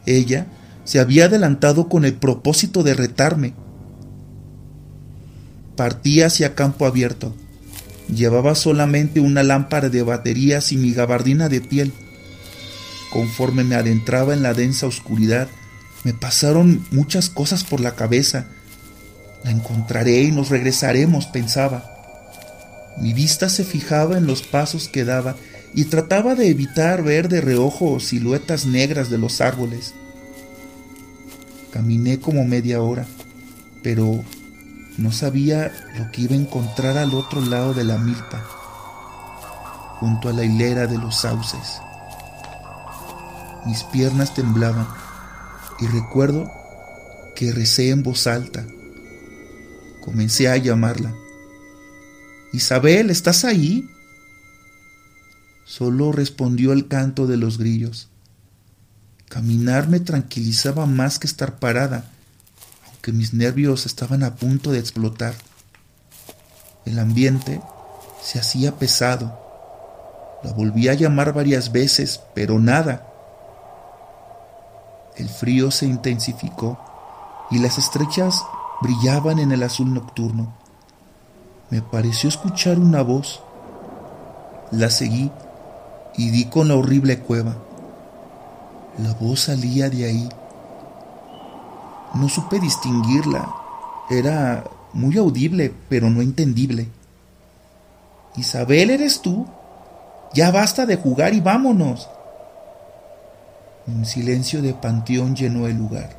Ella 0.06 0.46
se 0.84 1.00
había 1.00 1.24
adelantado 1.24 1.88
con 1.88 2.04
el 2.04 2.14
propósito 2.14 2.84
de 2.84 2.94
retarme. 2.94 3.54
Partí 5.74 6.22
hacia 6.22 6.54
campo 6.54 6.86
abierto. 6.86 7.34
Llevaba 8.14 8.54
solamente 8.54 9.18
una 9.18 9.42
lámpara 9.42 9.88
de 9.88 10.04
baterías 10.04 10.70
y 10.70 10.76
mi 10.76 10.92
gabardina 10.92 11.48
de 11.48 11.62
piel. 11.62 11.92
Conforme 13.12 13.64
me 13.64 13.74
adentraba 13.74 14.34
en 14.34 14.44
la 14.44 14.54
densa 14.54 14.86
oscuridad, 14.86 15.48
me 16.04 16.14
pasaron 16.14 16.84
muchas 16.90 17.28
cosas 17.30 17.64
por 17.64 17.80
la 17.80 17.94
cabeza. 17.94 18.46
La 19.44 19.50
encontraré 19.50 20.22
y 20.22 20.32
nos 20.32 20.48
regresaremos, 20.48 21.26
pensaba. 21.26 21.88
Mi 22.98 23.12
vista 23.12 23.48
se 23.48 23.64
fijaba 23.64 24.18
en 24.18 24.26
los 24.26 24.42
pasos 24.42 24.88
que 24.88 25.04
daba 25.04 25.36
y 25.74 25.84
trataba 25.84 26.34
de 26.34 26.48
evitar 26.48 27.02
ver 27.02 27.28
de 27.28 27.40
reojo 27.40 28.00
siluetas 28.00 28.66
negras 28.66 29.10
de 29.10 29.18
los 29.18 29.40
árboles. 29.40 29.94
Caminé 31.72 32.20
como 32.20 32.44
media 32.44 32.82
hora, 32.82 33.06
pero 33.82 34.22
no 34.98 35.10
sabía 35.10 35.72
lo 35.98 36.10
que 36.10 36.22
iba 36.22 36.34
a 36.34 36.38
encontrar 36.38 36.98
al 36.98 37.14
otro 37.14 37.40
lado 37.40 37.72
de 37.72 37.84
la 37.84 37.96
milpa, 37.96 38.44
junto 40.00 40.28
a 40.28 40.32
la 40.32 40.44
hilera 40.44 40.86
de 40.86 40.98
los 40.98 41.16
sauces. 41.16 41.80
Mis 43.64 43.84
piernas 43.84 44.34
temblaban 44.34 44.86
y 45.80 45.86
recuerdo 45.86 46.50
que 47.34 47.52
recé 47.52 47.90
en 47.90 48.02
voz 48.02 48.26
alta. 48.26 48.66
Comencé 50.02 50.48
a 50.48 50.56
llamarla. 50.56 51.14
Isabel, 52.52 53.10
¿estás 53.10 53.44
ahí? 53.44 53.88
Solo 55.64 56.12
respondió 56.12 56.72
el 56.72 56.88
canto 56.88 57.26
de 57.26 57.36
los 57.36 57.56
grillos. 57.56 58.08
Caminar 59.28 59.88
me 59.88 60.00
tranquilizaba 60.00 60.84
más 60.86 61.18
que 61.18 61.26
estar 61.26 61.58
parada, 61.58 62.10
aunque 62.90 63.12
mis 63.12 63.32
nervios 63.32 63.86
estaban 63.86 64.22
a 64.22 64.34
punto 64.34 64.72
de 64.72 64.78
explotar. 64.78 65.34
El 66.84 66.98
ambiente 66.98 67.62
se 68.22 68.38
hacía 68.38 68.78
pesado. 68.78 69.38
La 70.44 70.52
volví 70.52 70.88
a 70.88 70.94
llamar 70.94 71.32
varias 71.32 71.72
veces, 71.72 72.20
pero 72.34 72.58
nada. 72.58 73.11
El 75.22 75.28
frío 75.28 75.70
se 75.70 75.86
intensificó 75.86 76.76
y 77.48 77.58
las 77.60 77.78
estrechas 77.78 78.44
brillaban 78.80 79.38
en 79.38 79.52
el 79.52 79.62
azul 79.62 79.94
nocturno. 79.94 80.52
Me 81.70 81.80
pareció 81.80 82.28
escuchar 82.28 82.80
una 82.80 83.02
voz. 83.02 83.40
La 84.72 84.90
seguí 84.90 85.30
y 86.16 86.30
di 86.30 86.46
con 86.46 86.66
la 86.66 86.74
horrible 86.74 87.20
cueva. 87.20 87.54
La 88.98 89.12
voz 89.12 89.42
salía 89.42 89.88
de 89.88 90.06
ahí. 90.06 90.28
No 92.14 92.28
supe 92.28 92.58
distinguirla. 92.58 93.48
Era 94.10 94.64
muy 94.92 95.18
audible, 95.18 95.72
pero 95.88 96.10
no 96.10 96.20
entendible. 96.20 96.88
Isabel, 98.34 98.90
¿eres 98.90 99.22
tú? 99.22 99.46
Ya 100.34 100.50
basta 100.50 100.84
de 100.84 100.96
jugar 100.96 101.32
y 101.32 101.40
vámonos. 101.40 102.08
Un 103.86 104.06
silencio 104.06 104.62
de 104.62 104.74
panteón 104.74 105.34
llenó 105.34 105.66
el 105.66 105.76
lugar. 105.76 106.16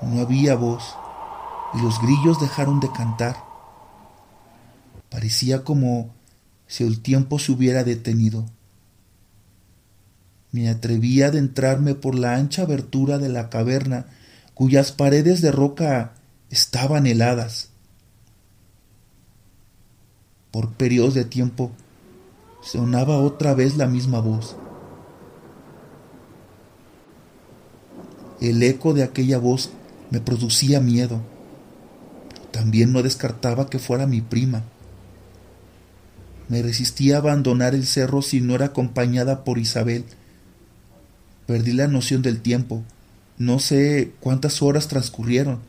No 0.00 0.20
había 0.20 0.54
voz 0.54 0.96
y 1.74 1.82
los 1.82 2.00
grillos 2.00 2.40
dejaron 2.40 2.80
de 2.80 2.90
cantar. 2.90 3.36
Parecía 5.10 5.62
como 5.62 6.10
si 6.66 6.84
el 6.84 7.02
tiempo 7.02 7.38
se 7.38 7.52
hubiera 7.52 7.84
detenido. 7.84 8.46
Me 10.52 10.70
atreví 10.70 11.22
a 11.22 11.26
adentrarme 11.26 11.94
por 11.94 12.14
la 12.14 12.34
ancha 12.34 12.62
abertura 12.62 13.18
de 13.18 13.28
la 13.28 13.50
caverna, 13.50 14.06
cuyas 14.54 14.92
paredes 14.92 15.42
de 15.42 15.52
roca 15.52 16.14
estaban 16.48 17.06
heladas. 17.06 17.70
Por 20.50 20.72
periodos 20.72 21.14
de 21.14 21.24
tiempo 21.24 21.72
sonaba 22.62 23.18
otra 23.18 23.54
vez 23.54 23.76
la 23.76 23.86
misma 23.86 24.20
voz. 24.20 24.56
El 28.42 28.60
eco 28.64 28.92
de 28.92 29.04
aquella 29.04 29.38
voz 29.38 29.70
me 30.10 30.20
producía 30.20 30.80
miedo. 30.80 31.22
También 32.50 32.92
no 32.92 33.04
descartaba 33.04 33.70
que 33.70 33.78
fuera 33.78 34.08
mi 34.08 34.20
prima. 34.20 34.64
Me 36.48 36.60
resistía 36.60 37.14
a 37.14 37.18
abandonar 37.20 37.72
el 37.74 37.86
cerro 37.86 38.20
si 38.20 38.40
no 38.40 38.56
era 38.56 38.66
acompañada 38.66 39.44
por 39.44 39.58
Isabel, 39.58 40.04
Perdí 41.46 41.72
la 41.72 41.88
noción 41.88 42.22
del 42.22 42.40
tiempo. 42.40 42.82
No 43.38 43.58
sé 43.58 44.12
cuántas 44.20 44.60
horas 44.60 44.88
transcurrieron. 44.88 45.60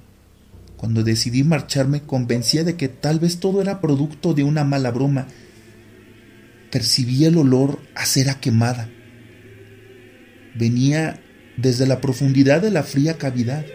Cuando 0.77 1.03
decidí 1.03 1.43
marcharme 1.43 2.01
convencía 2.01 2.63
de 2.63 2.75
que 2.75 2.89
tal 2.89 3.19
vez 3.19 3.39
todo 3.39 3.61
era 3.61 3.81
producto 3.81 4.33
de 4.33 4.43
una 4.43 4.63
mala 4.63 4.89
broma. 4.89 5.27
Percibí 6.71 7.25
el 7.25 7.37
olor 7.37 7.79
a 7.95 8.05
cera 8.05 8.39
quemada. 8.39 8.89
Venía 10.55 11.22
desde 11.57 11.85
la 11.85 12.01
profundidad 12.01 12.61
de 12.61 12.71
la 12.71 12.83
fría 12.83 13.17
cavidad. 13.17 13.65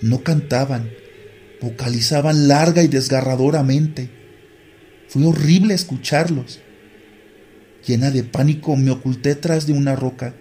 No 0.00 0.22
cantaban, 0.22 0.90
vocalizaban 1.60 2.48
larga 2.48 2.82
y 2.82 2.88
desgarradoramente. 2.88 4.10
Fue 5.08 5.26
horrible 5.26 5.74
escucharlos. 5.74 6.60
Llena 7.86 8.10
de 8.10 8.24
pánico 8.24 8.76
me 8.76 8.90
oculté 8.90 9.34
tras 9.34 9.66
de 9.66 9.72
una 9.72 9.96
roca. 9.96 10.34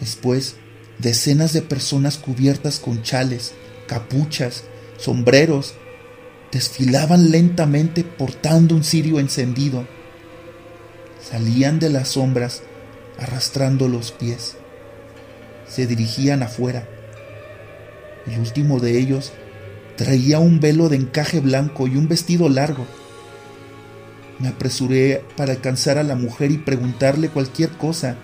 Después, 0.00 0.56
decenas 0.98 1.52
de 1.52 1.62
personas 1.62 2.18
cubiertas 2.18 2.78
con 2.78 3.02
chales, 3.02 3.52
capuchas, 3.86 4.64
sombreros, 4.96 5.74
desfilaban 6.50 7.30
lentamente 7.30 8.04
portando 8.04 8.74
un 8.74 8.84
cirio 8.84 9.18
encendido. 9.18 9.86
Salían 11.20 11.78
de 11.78 11.88
las 11.88 12.08
sombras 12.10 12.62
arrastrando 13.18 13.88
los 13.88 14.12
pies. 14.12 14.56
Se 15.68 15.86
dirigían 15.86 16.42
afuera. 16.42 16.88
El 18.26 18.38
último 18.38 18.80
de 18.80 18.98
ellos 18.98 19.32
traía 19.96 20.38
un 20.38 20.60
velo 20.60 20.88
de 20.88 20.96
encaje 20.96 21.40
blanco 21.40 21.86
y 21.86 21.96
un 21.96 22.08
vestido 22.08 22.48
largo. 22.48 22.86
Me 24.38 24.48
apresuré 24.48 25.24
para 25.36 25.52
alcanzar 25.52 25.98
a 25.98 26.02
la 26.02 26.16
mujer 26.16 26.50
y 26.50 26.58
preguntarle 26.58 27.28
cualquier 27.28 27.70
cosa, 27.70 28.16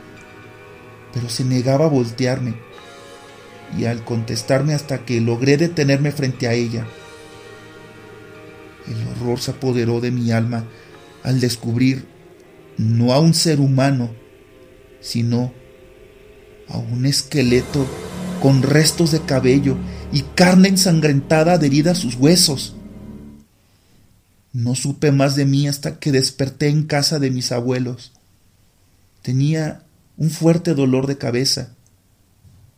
pero 1.13 1.29
se 1.29 1.45
negaba 1.45 1.87
a 1.87 1.89
voltearme, 1.89 2.55
y 3.77 3.85
al 3.85 4.05
contestarme 4.05 4.75
hasta 4.75 5.05
que 5.05 5.21
logré 5.21 5.57
detenerme 5.57 6.11
frente 6.11 6.49
a 6.49 6.55
ella. 6.55 6.87
El 8.89 9.07
horror 9.09 9.41
se 9.41 9.53
apoderó 9.53 10.01
de 10.01 10.11
mi 10.11 10.33
alma 10.33 10.65
al 11.23 11.41
descubrir 11.41 12.07
no 12.79 13.13
a 13.13 13.19
un 13.19 13.35
ser 13.35 13.61
humano, 13.61 14.11
sino 15.09 15.55
a 16.69 16.77
un 16.77 17.07
esqueleto 17.07 17.87
con 18.43 18.63
restos 18.63 19.11
de 19.11 19.23
cabello 19.23 19.79
y 20.13 20.21
carne 20.21 20.69
ensangrentada 20.69 21.55
adherida 21.55 21.93
a 21.93 21.95
sus 21.95 22.15
huesos. 22.17 22.77
No 24.53 24.75
supe 24.75 25.11
más 25.11 25.35
de 25.35 25.47
mí 25.47 25.67
hasta 25.67 25.99
que 25.99 26.13
desperté 26.13 26.69
en 26.69 26.83
casa 26.83 27.19
de 27.19 27.31
mis 27.31 27.53
abuelos. 27.53 28.13
Tenía 29.23 29.83
un 30.19 30.29
fuerte 30.29 30.75
dolor 30.75 31.07
de 31.07 31.17
cabeza. 31.17 31.71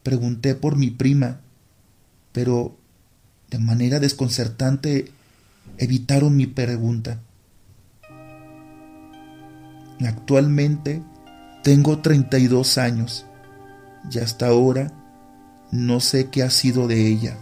Pregunté 0.04 0.54
por 0.54 0.76
mi 0.76 0.90
prima, 0.90 1.40
pero 2.30 2.76
de 3.50 3.58
manera 3.58 3.98
desconcertante 3.98 5.10
evitaron 5.78 6.36
mi 6.36 6.46
pregunta. 6.46 7.20
Actualmente 10.00 11.02
tengo 11.62 11.98
32 11.98 12.78
años 12.78 13.26
y 14.10 14.18
hasta 14.18 14.48
ahora 14.48 14.92
no 15.70 16.00
sé 16.00 16.30
qué 16.30 16.42
ha 16.42 16.50
sido 16.50 16.88
de 16.88 17.06
ella. 17.06 17.38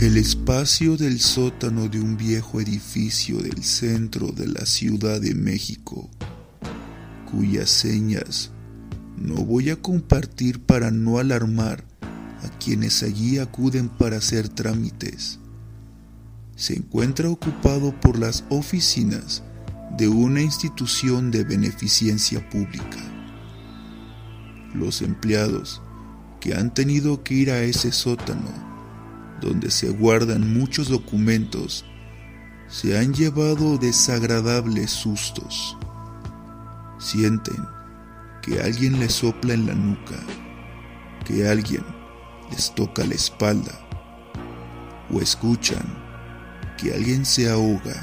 El 0.00 0.16
espacio 0.16 0.96
del 0.96 1.20
sótano 1.20 1.88
de 1.88 2.00
un 2.00 2.16
viejo 2.16 2.60
edificio 2.60 3.38
del 3.38 3.62
centro 3.62 4.28
de 4.28 4.48
la 4.48 4.64
Ciudad 4.64 5.20
de 5.20 5.34
México, 5.34 6.08
cuyas 7.30 7.70
señas 7.70 8.50
no 9.16 9.34
voy 9.34 9.70
a 9.70 9.76
compartir 9.76 10.60
para 10.60 10.90
no 10.90 11.18
alarmar 11.18 11.84
a 12.00 12.48
quienes 12.58 13.02
allí 13.02 13.38
acuden 13.38 13.88
para 13.88 14.16
hacer 14.16 14.48
trámites, 14.48 15.39
se 16.60 16.74
encuentra 16.74 17.30
ocupado 17.30 17.98
por 18.02 18.18
las 18.18 18.44
oficinas 18.50 19.42
de 19.96 20.08
una 20.08 20.42
institución 20.42 21.30
de 21.30 21.42
beneficencia 21.42 22.46
pública. 22.50 22.98
Los 24.74 25.00
empleados 25.00 25.80
que 26.38 26.54
han 26.54 26.74
tenido 26.74 27.24
que 27.24 27.32
ir 27.32 27.50
a 27.50 27.62
ese 27.62 27.92
sótano 27.92 28.52
donde 29.40 29.70
se 29.70 29.88
guardan 29.88 30.52
muchos 30.52 30.90
documentos, 30.90 31.86
se 32.68 32.98
han 32.98 33.14
llevado 33.14 33.78
desagradables 33.78 34.90
sustos. 34.90 35.78
Sienten 36.98 37.64
que 38.42 38.60
alguien 38.60 39.00
les 39.00 39.14
sopla 39.14 39.54
en 39.54 39.66
la 39.66 39.74
nuca, 39.74 40.18
que 41.24 41.48
alguien 41.48 41.86
les 42.50 42.74
toca 42.74 43.02
la 43.06 43.14
espalda, 43.14 43.72
o 45.10 45.22
escuchan 45.22 45.99
que 46.80 46.94
alguien 46.94 47.26
se 47.26 47.50
ahoga. 47.50 47.94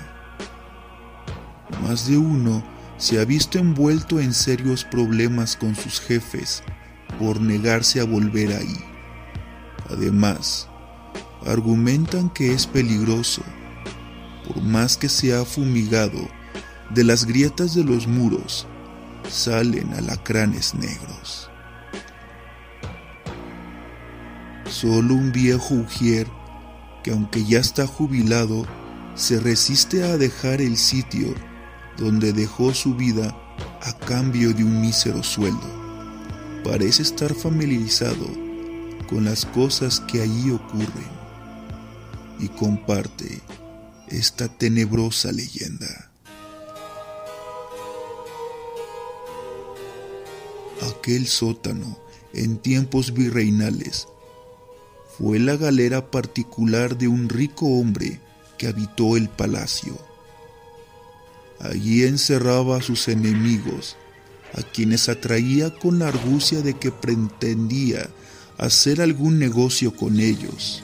Más 1.84 2.08
de 2.08 2.18
uno 2.18 2.63
se 2.98 3.20
ha 3.20 3.26
visto 3.26 3.58
envuelto 3.58 4.20
en 4.20 4.34
serios 4.34 4.84
problemas 4.84 5.56
con 5.56 5.76
sus 5.76 6.00
jefes 6.00 6.63
por 7.20 7.42
negarse 7.42 8.00
a 8.00 8.04
volver 8.04 8.54
ahí. 8.54 8.78
Además, 9.90 10.68
argumentan 11.46 12.30
que 12.30 12.54
es 12.54 12.68
peligroso, 12.68 13.42
por 14.48 14.62
más 14.62 14.98
que 14.98 15.10
sea 15.10 15.46
fumigado, 15.46 16.28
de 16.92 17.04
las 17.04 17.26
grietas 17.26 17.74
de 17.74 17.84
los 17.84 18.08
muros 18.08 18.68
salen 19.30 19.94
alacranes 19.94 20.74
negros. 20.76 21.50
Solo 24.70 25.16
un 25.16 25.32
viejo 25.32 25.74
ujier 25.74 26.28
que 27.08 27.13
aunque 27.13 27.46
ya 27.46 27.60
está 27.60 27.88
jubilado, 27.88 28.65
se 29.15 29.39
resiste 29.39 30.04
a 30.04 30.17
dejar 30.17 30.60
el 30.60 30.76
sitio 30.76 31.34
donde 31.96 32.34
dejó 32.34 32.74
su 32.74 32.96
vida 32.96 33.34
a 33.82 33.93
cambio 33.93 34.54
de 34.54 34.65
un 34.65 34.82
mísero 34.82 35.24
sueldo. 35.24 35.72
Parece 36.65 37.04
estar 37.04 37.34
familiarizado 37.34 38.28
con 39.08 39.24
las 39.24 39.46
cosas 39.46 40.02
que 40.02 40.22
allí 40.22 40.52
ocurren 40.52 41.08
y 42.39 42.50
comparte 42.50 43.41
esta 44.10 44.50
tenebrosa 44.50 45.32
leyenda. 45.32 46.12
Aquel 50.89 51.26
sótano 51.26 51.98
en 52.34 52.58
tiempos 52.58 53.13
virreinales 53.13 54.10
fue 55.17 55.39
la 55.39 55.56
galera 55.56 56.12
particular 56.12 56.97
de 56.97 57.08
un 57.08 57.27
rico 57.27 57.65
hombre 57.65 58.19
que 58.58 58.67
habitó 58.67 59.17
el 59.17 59.30
palacio. 59.30 59.97
Allí 61.60 62.03
encerraba 62.03 62.77
a 62.77 62.82
sus 62.82 63.08
enemigos, 63.08 63.97
a 64.53 64.62
quienes 64.62 65.10
atraía 65.10 65.73
con 65.73 65.99
la 65.99 66.10
argucia 66.10 66.62
de 66.62 66.75
que 66.75 66.91
pretendía 66.91 68.10
hacer 68.60 69.01
algún 69.01 69.39
negocio 69.39 69.95
con 69.95 70.19
ellos. 70.19 70.84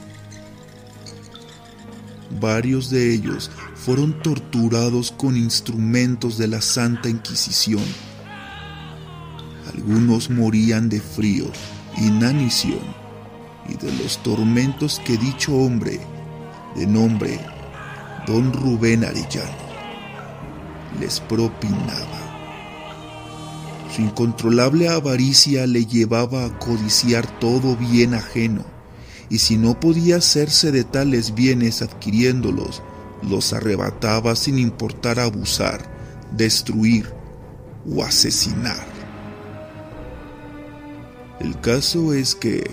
Varios 2.41 2.89
de 2.89 3.13
ellos 3.13 3.51
fueron 3.75 4.19
torturados 4.23 5.11
con 5.11 5.37
instrumentos 5.37 6.39
de 6.39 6.47
la 6.47 6.61
Santa 6.61 7.07
Inquisición. 7.07 7.83
Algunos 9.71 10.31
morían 10.31 10.89
de 10.89 11.01
frío, 11.01 11.51
inanición 11.97 13.02
y 13.69 13.75
de 13.75 13.91
los 13.93 14.21
tormentos 14.23 15.01
que 15.05 15.17
dicho 15.17 15.55
hombre, 15.55 15.99
de 16.75 16.87
nombre 16.87 17.39
don 18.27 18.53
Rubén 18.53 19.03
Arellano, 19.03 19.51
les 20.99 21.19
propinaba. 21.19 22.23
Su 23.93 24.01
incontrolable 24.01 24.89
avaricia 24.89 25.67
le 25.67 25.85
llevaba 25.85 26.45
a 26.45 26.59
codiciar 26.59 27.27
todo 27.39 27.75
bien 27.75 28.13
ajeno, 28.13 28.63
y 29.29 29.39
si 29.39 29.57
no 29.57 29.79
podía 29.79 30.17
hacerse 30.17 30.71
de 30.71 30.83
tales 30.83 31.35
bienes 31.35 31.81
adquiriéndolos, 31.81 32.81
los 33.21 33.53
arrebataba 33.53 34.35
sin 34.35 34.59
importar 34.59 35.19
abusar, 35.19 35.81
destruir 36.31 37.11
o 37.89 38.03
asesinar. 38.03 38.85
El 41.39 41.59
caso 41.59 42.13
es 42.13 42.35
que 42.35 42.71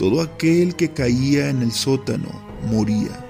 todo 0.00 0.22
aquel 0.22 0.76
que 0.76 0.92
caía 0.92 1.50
en 1.50 1.60
el 1.60 1.72
sótano 1.72 2.30
moría 2.70 3.22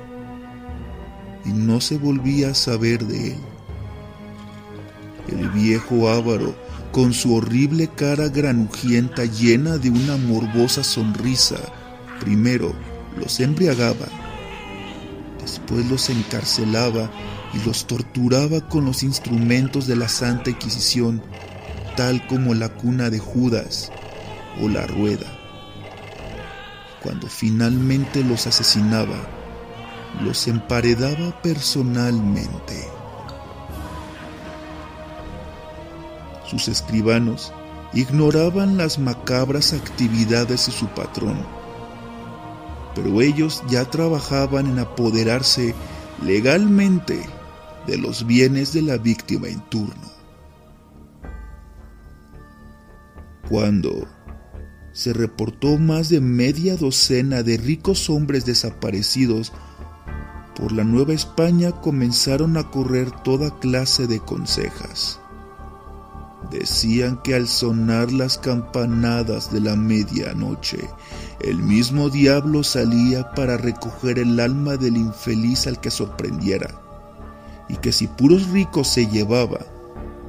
y 1.45 1.49
no 1.49 1.81
se 1.81 1.99
volvía 1.99 2.53
a 2.53 2.55
saber 2.55 3.05
de 3.09 3.33
él. 3.33 3.41
El 5.27 5.49
viejo 5.49 6.09
Ávaro, 6.09 6.55
con 6.93 7.13
su 7.13 7.35
horrible 7.35 7.89
cara 7.89 8.29
granujienta 8.29 9.25
llena 9.25 9.79
de 9.79 9.91
una 9.91 10.17
morbosa 10.17 10.85
sonrisa, 10.85 11.57
primero 12.21 12.73
los 13.19 13.41
embriagaba, 13.41 14.07
después 15.43 15.85
los 15.91 16.09
encarcelaba 16.09 17.11
y 17.53 17.67
los 17.67 17.89
torturaba 17.89 18.61
con 18.69 18.85
los 18.85 19.03
instrumentos 19.03 19.89
de 19.89 19.97
la 19.97 20.09
Santa 20.09 20.51
Inquisición, 20.51 21.21
tal 21.97 22.25
como 22.29 22.55
la 22.55 22.69
cuna 22.69 23.11
de 23.11 23.19
Judas 23.19 23.91
o 24.63 24.69
la 24.69 24.87
rueda. 24.87 25.40
Cuando 27.03 27.29
finalmente 27.29 28.23
los 28.23 28.47
asesinaba, 28.47 29.17
los 30.23 30.47
emparedaba 30.49 31.41
personalmente. 31.43 32.87
Sus 36.45 36.69
escribanos 36.69 37.53
ignoraban 37.93 38.77
las 38.77 38.99
macabras 38.99 39.73
actividades 39.73 40.67
de 40.67 40.73
su 40.73 40.87
patrón, 40.89 41.47
pero 42.95 43.21
ellos 43.23 43.63
ya 43.69 43.85
trabajaban 43.85 44.67
en 44.67 44.81
apoderarse 44.81 45.75
legalmente 46.23 47.25
de 47.87 47.97
los 47.97 48.27
bienes 48.27 48.73
de 48.73 48.83
la 48.83 48.99
víctima 48.99 49.49
en 49.49 49.61
turno. 49.71 50.11
Cuando 53.49 54.07
se 54.93 55.13
reportó 55.13 55.79
más 55.79 56.09
de 56.09 56.21
media 56.21 56.77
docena 56.77 57.43
de 57.43 57.57
ricos 57.57 58.11
hombres 58.11 58.45
desaparecidos, 58.45 59.53
por 60.57 60.73
la 60.73 60.85
Nueva 60.85 61.13
España 61.13 61.71
comenzaron 61.73 62.57
a 62.57 62.71
correr 62.71 63.11
toda 63.23 63.59
clase 63.61 64.07
de 64.07 64.21
consejas. 64.21 65.21
Decían 66.51 67.23
que 67.23 67.35
al 67.35 67.47
sonar 67.47 68.11
las 68.13 68.37
campanadas 68.37 69.53
de 69.53 69.61
la 69.61 69.77
medianoche, 69.77 70.89
el 71.41 71.59
mismo 71.59 72.11
diablo 72.11 72.65
salía 72.65 73.31
para 73.31 73.57
recoger 73.57 74.19
el 74.19 74.41
alma 74.41 74.77
del 74.77 74.97
infeliz 74.97 75.67
al 75.67 75.81
que 75.81 75.91
sorprendiera, 75.91 76.81
y 77.69 77.77
que 77.77 77.93
si 77.93 78.09
puros 78.09 78.49
ricos 78.49 78.89
se 78.89 79.07
llevaba, 79.07 79.61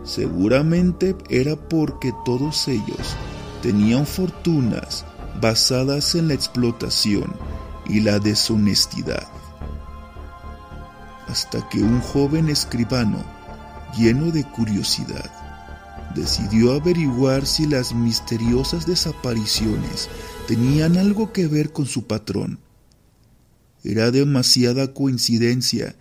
seguramente 0.04 1.16
era 1.30 1.56
porque 1.56 2.14
todos 2.26 2.68
ellos 2.68 3.18
tenían 3.62 4.06
fortunas 4.06 5.06
basadas 5.40 6.16
en 6.16 6.28
la 6.28 6.34
explotación 6.34 7.34
y 7.88 8.02
la 8.02 8.20
deshonestidad. 8.20 9.28
Hasta 11.28 11.68
que 11.70 11.80
un 11.80 12.02
joven 12.02 12.50
escribano, 12.50 13.24
lleno 13.98 14.32
de 14.32 14.44
curiosidad, 14.44 15.30
decidió 16.16 16.74
averiguar 16.74 17.46
si 17.46 17.68
las 17.68 17.94
misteriosas 17.94 18.86
desapariciones 18.86 20.10
tenían 20.48 20.98
algo 20.98 21.32
que 21.32 21.48
ver 21.48 21.72
con 21.72 21.86
su 21.86 22.06
patrón. 22.06 22.60
Era 23.84 24.12
demasiada 24.12 24.94
coincidencia 24.94 25.96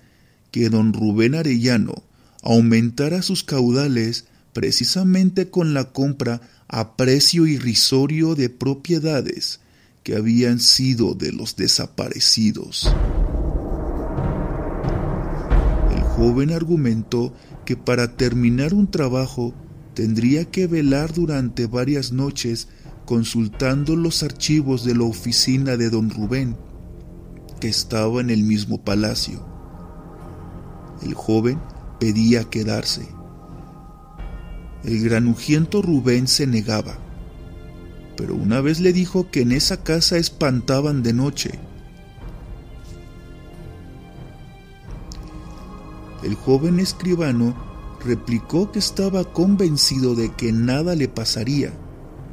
que 0.50 0.68
don 0.68 0.92
Rubén 0.92 1.34
Arellano 1.34 2.02
aumentara 2.42 3.22
sus 3.22 3.44
caudales 3.44 4.26
precisamente 4.52 5.50
con 5.50 5.74
la 5.74 5.92
compra 5.92 6.40
a 6.72 6.96
precio 6.96 7.48
irrisorio 7.48 8.36
de 8.36 8.48
propiedades 8.48 9.60
que 10.04 10.14
habían 10.14 10.60
sido 10.60 11.14
de 11.14 11.32
los 11.32 11.56
desaparecidos. 11.56 12.94
El 15.90 16.00
joven 16.02 16.52
argumentó 16.52 17.34
que 17.64 17.76
para 17.76 18.16
terminar 18.16 18.72
un 18.72 18.88
trabajo 18.88 19.52
tendría 19.94 20.44
que 20.44 20.68
velar 20.68 21.12
durante 21.12 21.66
varias 21.66 22.12
noches 22.12 22.68
consultando 23.04 23.96
los 23.96 24.22
archivos 24.22 24.84
de 24.84 24.94
la 24.94 25.02
oficina 25.02 25.76
de 25.76 25.90
don 25.90 26.08
Rubén, 26.08 26.56
que 27.60 27.68
estaba 27.68 28.20
en 28.20 28.30
el 28.30 28.44
mismo 28.44 28.84
palacio. 28.84 29.44
El 31.02 31.14
joven 31.14 31.60
pedía 31.98 32.44
quedarse. 32.44 33.19
El 34.84 35.04
granujiento 35.04 35.82
Rubén 35.82 36.26
se 36.26 36.46
negaba, 36.46 36.96
pero 38.16 38.34
una 38.34 38.60
vez 38.62 38.80
le 38.80 38.92
dijo 38.94 39.30
que 39.30 39.42
en 39.42 39.52
esa 39.52 39.82
casa 39.82 40.16
espantaban 40.16 41.02
de 41.02 41.12
noche. 41.12 41.58
El 46.22 46.34
joven 46.34 46.80
escribano 46.80 47.54
replicó 48.04 48.72
que 48.72 48.78
estaba 48.78 49.24
convencido 49.24 50.14
de 50.14 50.32
que 50.32 50.52
nada 50.52 50.94
le 50.94 51.08
pasaría. 51.08 51.72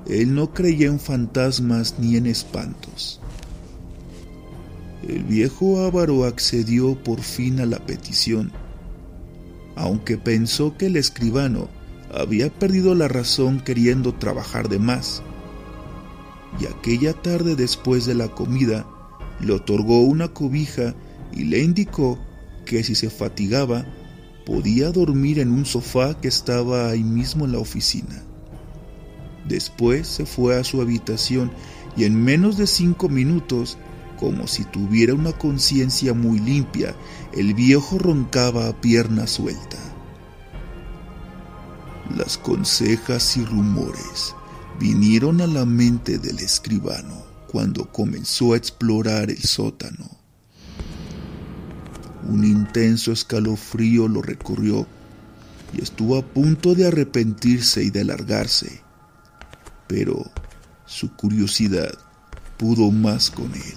Él 0.05 0.33
no 0.33 0.53
creía 0.53 0.88
en 0.88 0.99
fantasmas 0.99 1.95
ni 1.99 2.15
en 2.15 2.27
espantos. 2.27 3.19
El 5.07 5.23
viejo 5.23 5.81
Ávaro 5.81 6.23
accedió 6.23 7.01
por 7.03 7.21
fin 7.21 7.60
a 7.60 7.65
la 7.65 7.79
petición, 7.86 8.51
aunque 9.75 10.17
pensó 10.17 10.77
que 10.77 10.88
el 10.88 10.95
escribano 10.95 11.69
había 12.13 12.50
perdido 12.50 12.96
la 12.96 13.08
razón 13.08 13.60
queriendo 13.60 14.13
trabajar 14.13 14.70
de 14.70 14.80
más. 14.80 15.22
Y 16.60 16.65
aquella 16.65 17.13
tarde 17.13 17.56
después 17.56 18.06
de 18.06 18.15
la 18.15 18.30
comida, 18.30 18.86
le 19.39 19.54
otorgó 19.54 20.02
una 20.02 20.30
cobija 20.30 20.96
y 21.32 21.43
le 21.43 21.62
indicó 21.62 22.17
que 22.65 22.84
si 22.84 22.96
se 22.96 23.10
fatigaba, 23.10 23.86
podía 24.46 24.91
dormir 24.91 25.39
en 25.39 25.52
un 25.52 25.65
sofá 25.65 26.20
que 26.20 26.28
estaba 26.28 26.89
ahí 26.89 27.04
mismo 27.04 27.46
en 27.46 27.52
la 27.52 27.60
oficina. 27.60 28.24
Después 29.48 30.08
se 30.08 30.26
fue 30.26 30.58
a 30.58 30.63
su 30.63 30.82
habitación 30.82 31.52
y 31.96 32.04
en 32.06 32.22
menos 32.22 32.58
de 32.58 32.67
cinco 32.67 33.10
minutos, 33.10 33.78
como 34.20 34.48
si 34.48 34.63
tuviera 34.65 35.13
una 35.13 35.32
conciencia 35.32 36.13
muy 36.13 36.39
limpia, 36.39 36.96
el 37.34 37.54
viejo 37.54 37.98
roncaba 37.98 38.67
a 38.67 38.82
pierna 38.82 39.28
suelta. 39.28 39.87
Las 42.15 42.38
consejas 42.38 43.36
y 43.38 43.43
rumores 43.43 44.34
vinieron 44.80 45.41
a 45.41 45.48
la 45.48 45.65
mente 45.65 46.17
del 46.17 46.39
escribano 46.39 47.26
cuando 47.52 47.91
comenzó 47.91 48.54
a 48.54 48.58
explorar 48.58 49.30
el 49.30 49.41
sótano. 49.41 50.10
Un 52.28 52.46
intenso 52.46 53.12
escalofrío 53.12 54.08
lo 54.08 54.22
recorrió 54.22 54.88
y 55.74 55.82
estuvo 55.82 56.17
a 56.17 56.22
punto 56.22 56.76
de 56.76 56.88
arrepentirse 56.88 57.84
y 57.84 57.89
de 57.89 58.06
largarse, 58.06 58.82
pero 59.88 60.32
su 60.86 61.13
curiosidad 61.15 61.91
pudo 62.58 62.91
más 62.91 63.30
con 63.30 63.54
él. 63.54 63.76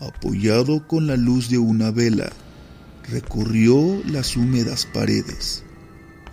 Apoyado 0.00 0.86
con 0.86 1.06
la 1.06 1.16
luz 1.16 1.48
de 1.48 1.58
una 1.58 1.90
vela, 1.90 2.30
recorrió 3.08 4.02
las 4.06 4.36
húmedas 4.36 4.86
paredes. 4.86 5.64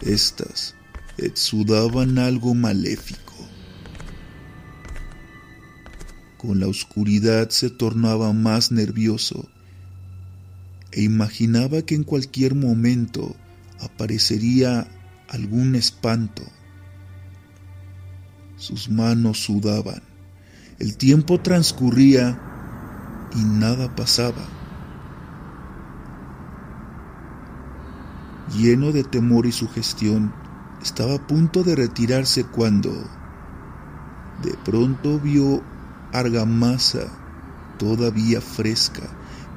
Estas 0.02 0.76
exudaban 1.18 2.18
algo 2.18 2.54
maléfico. 2.56 3.20
Con 6.38 6.60
la 6.60 6.68
oscuridad 6.68 7.50
se 7.50 7.70
tornaba 7.70 8.34
más 8.34 8.72
nervioso 8.72 9.48
e 10.92 11.04
imaginaba 11.04 11.84
que 11.84 11.96
en 11.96 12.04
cualquier 12.04 12.56
momento 12.56 13.36
aparecería 13.80 14.88
algún 15.30 15.76
espanto. 15.76 16.44
Sus 18.58 18.90
manos 18.90 19.40
sudaban, 19.40 20.02
el 20.80 20.98
tiempo 20.98 21.40
transcurría 21.40 22.40
y 23.36 23.44
nada 23.44 23.96
pasaba. 23.96 24.61
Lleno 28.56 28.92
de 28.92 29.04
temor 29.04 29.46
y 29.46 29.52
sugestión, 29.52 30.34
estaba 30.82 31.16
a 31.16 31.28
punto 31.28 31.64
de 31.64 31.76
retirarse 31.76 32.44
cuando 32.44 32.92
de 34.42 34.56
pronto 34.66 35.20
vio 35.20 35.62
argamasa 36.12 37.08
todavía 37.78 38.42
fresca, 38.42 39.04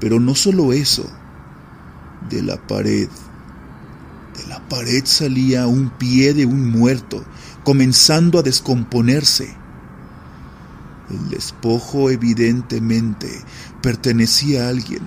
pero 0.01 0.21
no 0.21 0.35
solo 0.35 0.73
eso, 0.73 1.11
de 2.29 2.43
la 2.43 2.57
pared. 2.57 3.09
De 4.37 4.47
la 4.49 4.61
pared 4.69 5.05
salía 5.05 5.67
un 5.67 5.91
pie 5.91 6.35
de 6.35 6.47
un 6.47 6.71
muerto, 6.71 7.25
comenzando 7.65 8.39
a 8.39 8.43
descomponerse. 8.43 9.55
El 11.11 11.31
despojo 11.31 12.11
evidentemente 12.11 13.29
pertenecía 13.83 14.67
a 14.67 14.69
alguien 14.69 15.03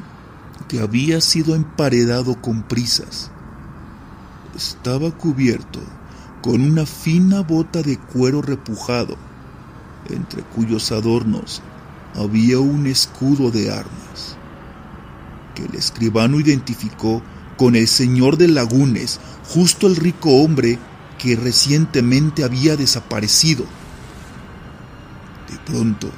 que 0.68 0.80
había 0.80 1.22
sido 1.22 1.56
emparedado 1.56 2.42
con 2.42 2.64
prisas. 2.64 3.32
Estaba 4.58 5.12
cubierto 5.12 5.80
con 6.42 6.62
una 6.62 6.88
fina 6.88 7.42
bota 7.42 7.84
de 7.84 8.00
cuero 8.00 8.42
repujado 8.42 9.16
entre 10.10 10.42
cuyos 10.42 10.92
adornos 10.92 11.62
había 12.16 12.58
un 12.58 12.88
escudo 12.88 13.52
de 13.52 13.72
armas, 13.72 14.36
que 15.54 15.66
el 15.66 15.76
escribano 15.76 16.40
identificó 16.40 17.22
con 17.56 17.76
el 17.76 17.88
señor 17.88 18.38
de 18.38 18.48
Lagunes, 18.48 19.20
justo 19.48 19.86
el 19.86 19.96
rico 19.96 20.32
hombre 20.42 20.80
que 21.20 21.36
recientemente 21.36 22.44
había 22.44 22.76
desaparecido. 22.76 23.64
De 25.52 25.72
pronto, 25.72 26.10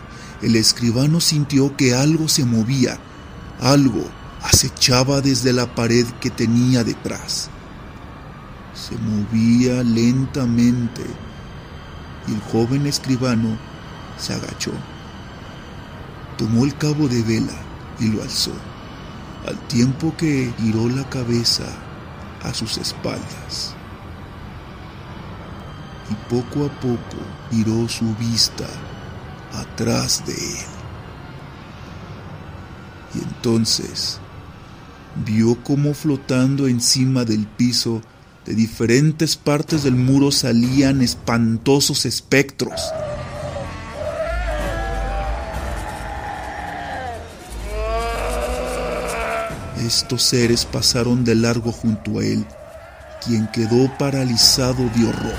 el 0.41 0.55
escribano 0.55 1.19
sintió 1.19 1.75
que 1.75 1.93
algo 1.93 2.29
se 2.29 2.45
movía, 2.45 2.97
algo 3.59 4.05
acechaba 4.41 5.19
desde 5.19 5.51
la 5.51 5.75
pared 5.75 6.05
que 6.21 6.29
tenía 6.29 6.85
detrás. 6.85 7.49
Se 8.73 8.95
movía 8.97 9.83
lentamente 9.83 11.03
y 12.27 12.33
el 12.33 12.41
joven 12.51 12.85
escribano 12.85 13.57
se 14.17 14.33
agachó, 14.33 14.71
tomó 16.37 16.65
el 16.65 16.75
cabo 16.77 17.07
de 17.07 17.23
vela 17.23 17.53
y 17.99 18.09
lo 18.09 18.21
alzó, 18.21 18.53
al 19.47 19.57
tiempo 19.67 20.13
que 20.17 20.53
giró 20.57 20.87
la 20.89 21.07
cabeza 21.09 21.65
a 22.43 22.53
sus 22.53 22.77
espaldas. 22.77 23.75
Y 26.09 26.15
poco 26.29 26.65
a 26.65 26.69
poco 26.79 27.17
giró 27.51 27.87
su 27.87 28.15
vista 28.15 28.65
atrás 29.53 30.23
de 30.25 30.33
él. 30.33 30.65
Y 33.15 33.19
entonces 33.19 34.19
vio 35.25 35.57
cómo 35.63 35.93
flotando 35.93 36.67
encima 36.67 37.25
del 37.25 37.45
piso 37.47 38.01
de 38.49 38.55
diferentes 38.55 39.37
partes 39.37 39.83
del 39.83 39.95
muro 39.95 40.31
salían 40.31 41.01
espantosos 41.01 42.05
espectros 42.05 42.81
Estos 49.85 50.21
seres 50.21 50.65
pasaron 50.65 51.23
de 51.23 51.33
largo 51.35 51.71
junto 51.71 52.19
a 52.19 52.23
él, 52.23 52.45
quien 53.25 53.47
quedó 53.47 53.91
paralizado 53.97 54.87
de 54.95 55.07
horror. 55.07 55.35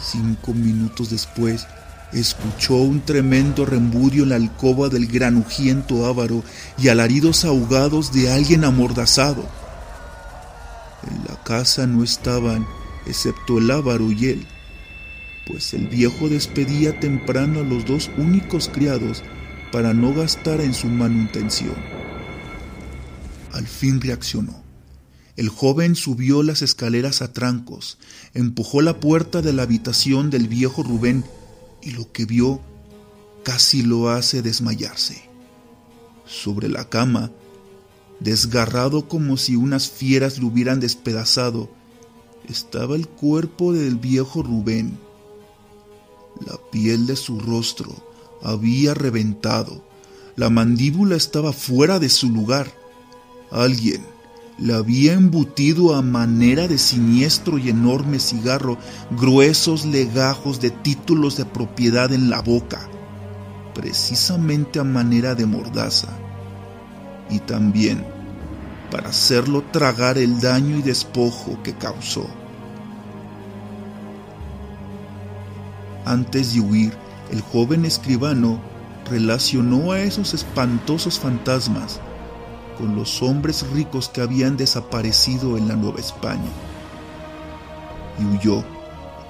Cinco 0.00 0.54
minutos 0.54 1.10
después, 1.10 1.66
escuchó 2.12 2.76
un 2.76 3.00
tremendo 3.00 3.66
rembudio 3.66 4.22
en 4.22 4.30
la 4.30 4.36
alcoba 4.36 4.88
del 4.88 5.08
granujiento 5.08 6.06
ávaro 6.06 6.42
y 6.78 6.88
alaridos 6.88 7.44
ahogados 7.44 8.12
de 8.12 8.32
alguien 8.32 8.64
amordazado. 8.64 9.44
Casa 11.46 11.86
no 11.86 12.04
estaban, 12.04 12.66
excepto 13.06 13.58
el 13.58 13.70
ávaro 13.70 14.10
y 14.10 14.26
él, 14.26 14.46
pues 15.46 15.72
el 15.72 15.86
viejo 15.86 16.28
despedía 16.28 17.00
temprano 17.00 17.60
a 17.60 17.62
los 17.62 17.86
dos 17.86 18.10
únicos 18.18 18.68
criados 18.68 19.22
para 19.72 19.94
no 19.94 20.12
gastar 20.12 20.60
en 20.60 20.74
su 20.74 20.88
manutención 20.88 21.96
al 23.56 23.66
fin 23.66 24.00
reaccionó. 24.00 24.62
El 25.36 25.48
joven 25.48 25.96
subió 25.96 26.42
las 26.42 26.62
escaleras 26.62 27.22
a 27.22 27.32
trancos, 27.32 27.98
empujó 28.34 28.80
la 28.80 29.00
puerta 29.00 29.42
de 29.42 29.52
la 29.52 29.62
habitación 29.62 30.30
del 30.30 30.46
viejo 30.48 30.82
Rubén 30.82 31.24
y 31.82 31.90
lo 31.90 32.10
que 32.12 32.24
vio 32.24 32.60
casi 33.44 33.82
lo 33.82 34.10
hace 34.10 34.42
desmayarse. 34.42 35.28
Sobre 36.26 36.68
la 36.68 36.88
cama, 36.88 37.30
desgarrado 38.20 39.08
como 39.08 39.36
si 39.36 39.56
unas 39.56 39.90
fieras 39.90 40.38
lo 40.38 40.48
hubieran 40.48 40.80
despedazado, 40.80 41.68
estaba 42.48 42.96
el 42.96 43.08
cuerpo 43.08 43.72
del 43.72 43.96
viejo 43.96 44.42
Rubén. 44.42 44.98
La 46.46 46.56
piel 46.70 47.06
de 47.06 47.16
su 47.16 47.40
rostro 47.40 47.94
había 48.42 48.94
reventado, 48.94 49.82
la 50.36 50.50
mandíbula 50.50 51.16
estaba 51.16 51.52
fuera 51.52 51.98
de 51.98 52.10
su 52.10 52.28
lugar. 52.28 52.70
Alguien 53.50 54.02
le 54.58 54.74
había 54.74 55.12
embutido 55.12 55.94
a 55.94 56.02
manera 56.02 56.68
de 56.68 56.78
siniestro 56.78 57.58
y 57.58 57.68
enorme 57.68 58.18
cigarro 58.18 58.78
gruesos 59.10 59.84
legajos 59.84 60.60
de 60.60 60.70
títulos 60.70 61.36
de 61.36 61.44
propiedad 61.44 62.12
en 62.12 62.30
la 62.30 62.40
boca, 62.40 62.88
precisamente 63.74 64.78
a 64.78 64.84
manera 64.84 65.34
de 65.34 65.46
mordaza, 65.46 66.18
y 67.30 67.40
también 67.40 68.04
para 68.90 69.08
hacerlo 69.08 69.64
tragar 69.72 70.18
el 70.18 70.40
daño 70.40 70.76
y 70.76 70.82
despojo 70.82 71.62
que 71.62 71.74
causó. 71.74 72.26
Antes 76.04 76.54
de 76.54 76.60
huir, 76.60 76.92
el 77.32 77.40
joven 77.40 77.84
escribano 77.84 78.60
relacionó 79.10 79.92
a 79.92 79.98
esos 80.00 80.34
espantosos 80.34 81.18
fantasmas 81.18 82.00
con 82.78 82.94
los 82.94 83.22
hombres 83.22 83.68
ricos 83.72 84.08
que 84.08 84.20
habían 84.20 84.56
desaparecido 84.56 85.56
en 85.56 85.66
la 85.66 85.74
Nueva 85.74 85.98
España. 85.98 86.50
Y 88.20 88.24
huyó 88.24 88.64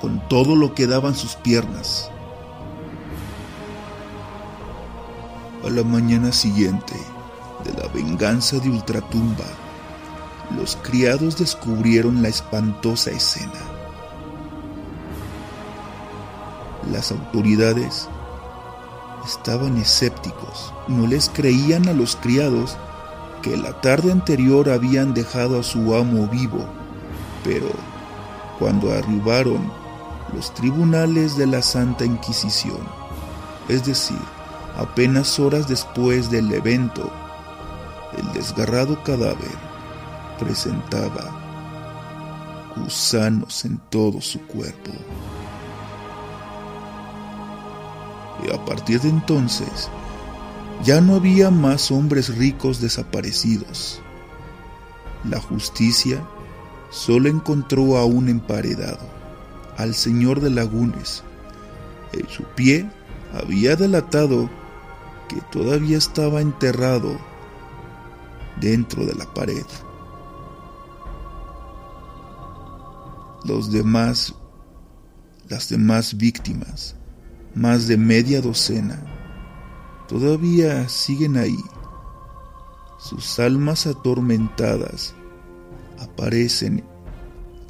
con 0.01 0.21
todo 0.29 0.55
lo 0.55 0.75
que 0.75 0.87
daban 0.87 1.15
sus 1.15 1.37
piernas. 1.37 2.11
A 5.65 5.71
la 5.71 5.83
mañana 5.83 6.33
siguiente 6.33 6.95
de 7.67 7.83
la 7.83 7.89
venganza 7.89 8.59
de 8.59 8.71
Ultratumba, 8.71 9.45
los 10.57 10.77
criados 10.77 11.39
descubrieron 11.39 12.23
la 12.23 12.29
espantosa 12.29 13.11
escena. 13.11 13.53
Las 16.93 17.11
autoridades 17.11 18.09
estaban 19.27 19.77
escépticos, 19.79 20.73
no 20.87 21.07
les 21.07 21.29
creían 21.29 21.89
a 21.89 21.93
los 21.93 22.15
criados 22.17 22.77
que 23.43 23.57
la 23.57 23.81
tarde 23.81 24.13
anterior 24.13 24.71
habían 24.71 25.15
dejado 25.15 25.59
a 25.59 25.63
su 25.65 25.95
amo 25.97 26.29
vivo, 26.29 26.65
pero 27.43 27.67
cuando 28.59 28.93
arribaron 28.93 29.71
los 30.33 30.55
tribunales 30.55 31.37
de 31.37 31.47
la 31.47 31.63
Santa 31.63 32.05
Inquisición, 32.05 32.81
es 33.69 33.85
decir, 33.85 34.19
apenas 34.77 35.39
horas 35.41 35.67
después 35.67 36.31
del 36.31 36.53
evento, 36.53 37.11
el 38.19 38.33
desgarrado 38.33 39.03
cadáver 39.03 39.59
presentaba 40.39 41.43
gusanos 42.77 43.65
en 43.65 43.79
todo 43.91 44.21
su 44.21 44.41
cuerpo. 44.43 44.93
Y 48.45 48.53
a 48.55 48.65
partir 48.65 49.01
de 49.01 49.09
entonces, 49.09 49.89
ya 50.85 51.01
no 51.01 51.17
había 51.17 51.51
más 51.51 51.91
hombres 51.91 52.37
ricos 52.37 52.81
desaparecidos. 52.81 54.01
La 55.25 55.41
justicia 55.41 56.23
solo 56.91 57.29
encontró 57.29 57.97
a 57.97 58.05
un 58.05 58.29
emparedado, 58.29 59.07
al 59.79 59.95
señor 59.95 60.41
de 60.41 60.51
Lagunes. 60.51 61.23
En 62.13 62.29
su 62.29 62.45
pie 62.45 62.89
había 63.35 63.75
delatado 63.75 64.49
que 65.29 65.41
todavía 65.51 65.99
estaba 65.99 66.41
enterrado 66.41 67.19
dentro 68.61 69.05
de 69.05 69.15
la 69.15 69.33
pared. 69.33 69.65
Los 73.45 73.71
demás, 73.71 74.35
las 75.49 75.69
demás 75.69 76.17
víctimas, 76.17 76.97
más 77.55 77.87
de 77.87 77.97
media 77.97 78.41
docena, 78.41 79.03
todavía 80.09 80.89
siguen 80.89 81.37
ahí. 81.37 81.63
Sus 82.99 83.39
almas 83.39 83.87
atormentadas 83.87 85.15
aparecen 85.99 86.85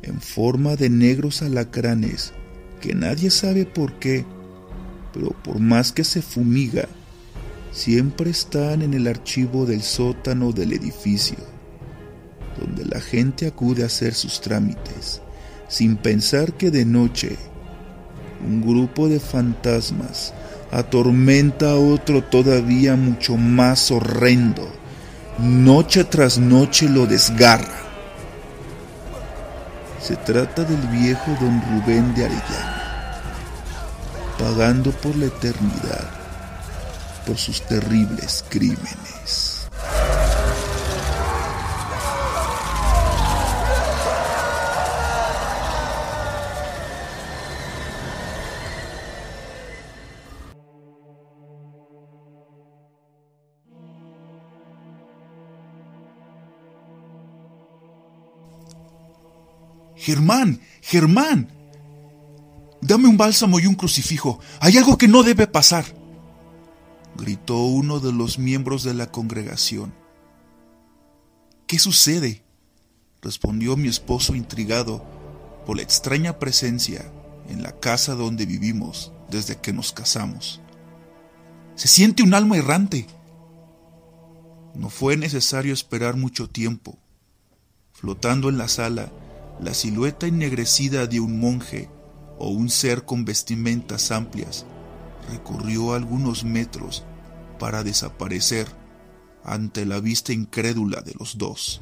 en 0.03 0.21
forma 0.21 0.77
de 0.77 0.89
negros 0.89 1.43
alacranes 1.43 2.33
que 2.81 2.95
nadie 2.95 3.31
sabe 3.31 3.67
por 3.67 3.95
qué, 3.95 4.25
pero 5.13 5.31
por 5.43 5.59
más 5.59 5.93
que 5.93 6.05
se 6.05 6.23
fumiga, 6.23 6.89
siempre 7.77 8.31
están 8.31 8.81
en 8.81 8.95
el 8.95 9.07
archivo 9.07 9.67
del 9.67 9.83
sótano 9.83 10.51
del 10.51 10.73
edificio, 10.73 11.37
donde 12.59 12.87
la 12.87 13.03
gente 13.03 13.47
acude 13.47 13.83
a 13.83 13.87
hacer 13.87 14.15
sus 14.15 14.41
trámites 14.41 15.21
sin 15.69 15.99
pensar 15.99 16.55
que 16.55 16.71
de 16.71 16.87
noche 16.87 17.37
un 18.47 18.63
grupo 18.63 19.09
de 19.09 19.21
fantasmas 19.21 20.33
atormenta 20.71 21.73
a 21.73 21.77
otro 21.77 22.25
todavía 22.25 22.97
mucho 22.97 23.37
más 23.37 23.91
horrendo. 23.91 24.67
Noche 25.39 26.05
tras 26.05 26.39
noche 26.39 26.89
lo 26.89 27.07
desgarra. 27.07 27.83
Se 30.01 30.17
trata 30.17 30.65
del 30.65 30.81
viejo 30.99 31.31
don 31.41 31.61
Rubén 31.61 32.15
de 32.15 32.25
Arellano, 32.25 32.77
pagando 34.39 34.93
por 34.93 35.15
la 35.17 35.27
eternidad 35.27 36.16
por 37.27 37.37
sus 37.37 37.61
terribles 37.63 38.45
crímenes. 38.49 39.69
Germán, 59.97 60.61
Germán. 60.83 61.49
Dame 62.81 63.09
un 63.09 63.17
bálsamo 63.17 63.59
y 63.59 63.67
un 63.67 63.75
crucifijo. 63.75 64.39
Hay 64.61 64.77
algo 64.77 64.97
que 64.97 65.09
no 65.09 65.25
debe 65.25 65.49
pasar. 65.49 65.96
Gritó 67.17 67.65
uno 67.65 67.99
de 67.99 68.13
los 68.13 68.39
miembros 68.39 68.83
de 68.83 68.93
la 68.93 69.11
congregación. 69.11 69.95
¿Qué 71.67 71.79
sucede? 71.79 72.43
Respondió 73.23 73.77
mi 73.77 73.89
esposo 73.89 74.35
intrigado 74.35 75.03
por 75.65 75.77
la 75.77 75.83
extraña 75.83 76.39
presencia 76.39 77.11
en 77.49 77.63
la 77.63 77.73
casa 77.73 78.15
donde 78.15 78.45
vivimos 78.45 79.13
desde 79.31 79.57
que 79.57 79.73
nos 79.73 79.93
casamos. 79.93 80.61
Se 81.75 81.89
siente 81.89 82.23
un 82.23 82.35
alma 82.35 82.59
errante. 82.59 83.07
No 84.75 84.91
fue 84.91 85.17
necesario 85.17 85.73
esperar 85.73 86.17
mucho 86.17 86.51
tiempo. 86.51 86.99
Flotando 87.93 88.51
en 88.51 88.59
la 88.59 88.69
sala, 88.69 89.11
la 89.59 89.73
silueta 89.73 90.27
ennegrecida 90.27 91.07
de 91.07 91.21
un 91.21 91.41
monje 91.41 91.89
o 92.39 92.51
un 92.51 92.69
ser 92.69 93.07
con 93.07 93.25
vestimentas 93.25 94.11
amplias 94.11 94.67
recorrió 95.31 95.95
algunos 95.95 96.45
metros 96.45 97.05
para 97.59 97.83
desaparecer 97.83 98.67
ante 99.45 99.87
la 99.87 100.01
vista 100.01 100.33
incrédula 100.33 101.01
de 101.01 101.15
los 101.19 101.39
dos. 101.39 101.81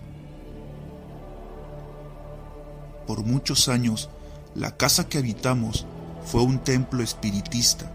Por 3.07 3.25
muchos 3.25 3.69
años, 3.69 4.11
la 4.55 4.77
casa 4.77 5.09
que 5.09 5.19
habitamos 5.19 5.87
fue 6.25 6.43
un 6.43 6.59
templo 6.59 7.03
espiritista, 7.03 7.93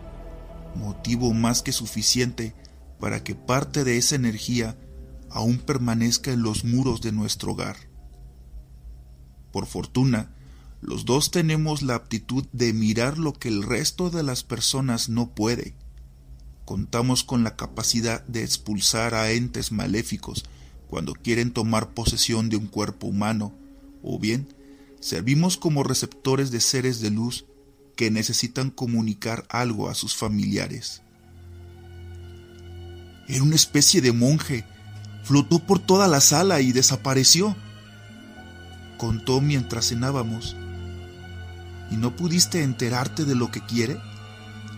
motivo 0.75 1.33
más 1.33 1.61
que 1.61 1.71
suficiente 1.71 2.53
para 2.99 3.23
que 3.23 3.35
parte 3.35 3.83
de 3.83 3.97
esa 3.97 4.15
energía 4.15 4.77
aún 5.29 5.57
permanezca 5.57 6.31
en 6.31 6.43
los 6.43 6.63
muros 6.63 7.01
de 7.01 7.11
nuestro 7.11 7.53
hogar. 7.53 7.77
Por 9.51 9.65
fortuna, 9.65 10.35
los 10.81 11.05
dos 11.05 11.31
tenemos 11.31 11.81
la 11.81 11.95
aptitud 11.95 12.45
de 12.53 12.73
mirar 12.73 13.17
lo 13.17 13.33
que 13.33 13.49
el 13.49 13.63
resto 13.63 14.09
de 14.09 14.23
las 14.23 14.43
personas 14.43 15.09
no 15.09 15.29
puede. 15.29 15.75
Contamos 16.65 17.23
con 17.23 17.43
la 17.43 17.55
capacidad 17.55 18.25
de 18.27 18.43
expulsar 18.43 19.13
a 19.13 19.31
entes 19.31 19.71
maléficos 19.71 20.45
cuando 20.87 21.13
quieren 21.13 21.51
tomar 21.51 21.93
posesión 21.93 22.49
de 22.49 22.57
un 22.57 22.67
cuerpo 22.67 23.07
humano, 23.07 23.53
o 24.01 24.19
bien 24.19 24.53
servimos 24.99 25.57
como 25.57 25.83
receptores 25.83 26.51
de 26.51 26.61
seres 26.61 27.01
de 27.01 27.09
luz 27.09 27.45
que 27.95 28.11
necesitan 28.11 28.69
comunicar 28.69 29.45
algo 29.49 29.89
a 29.89 29.95
sus 29.95 30.15
familiares. 30.15 31.01
Era 33.27 33.43
una 33.43 33.55
especie 33.55 34.01
de 34.01 34.11
monje, 34.11 34.65
flotó 35.23 35.59
por 35.59 35.79
toda 35.79 36.07
la 36.07 36.21
sala 36.21 36.61
y 36.61 36.71
desapareció 36.71 37.55
contó 38.99 39.41
mientras 39.41 39.87
cenábamos. 39.89 40.55
¿Y 41.91 41.97
no 41.97 42.15
pudiste 42.15 42.63
enterarte 42.63 43.25
de 43.25 43.35
lo 43.35 43.51
que 43.51 43.61
quiere? 43.61 43.99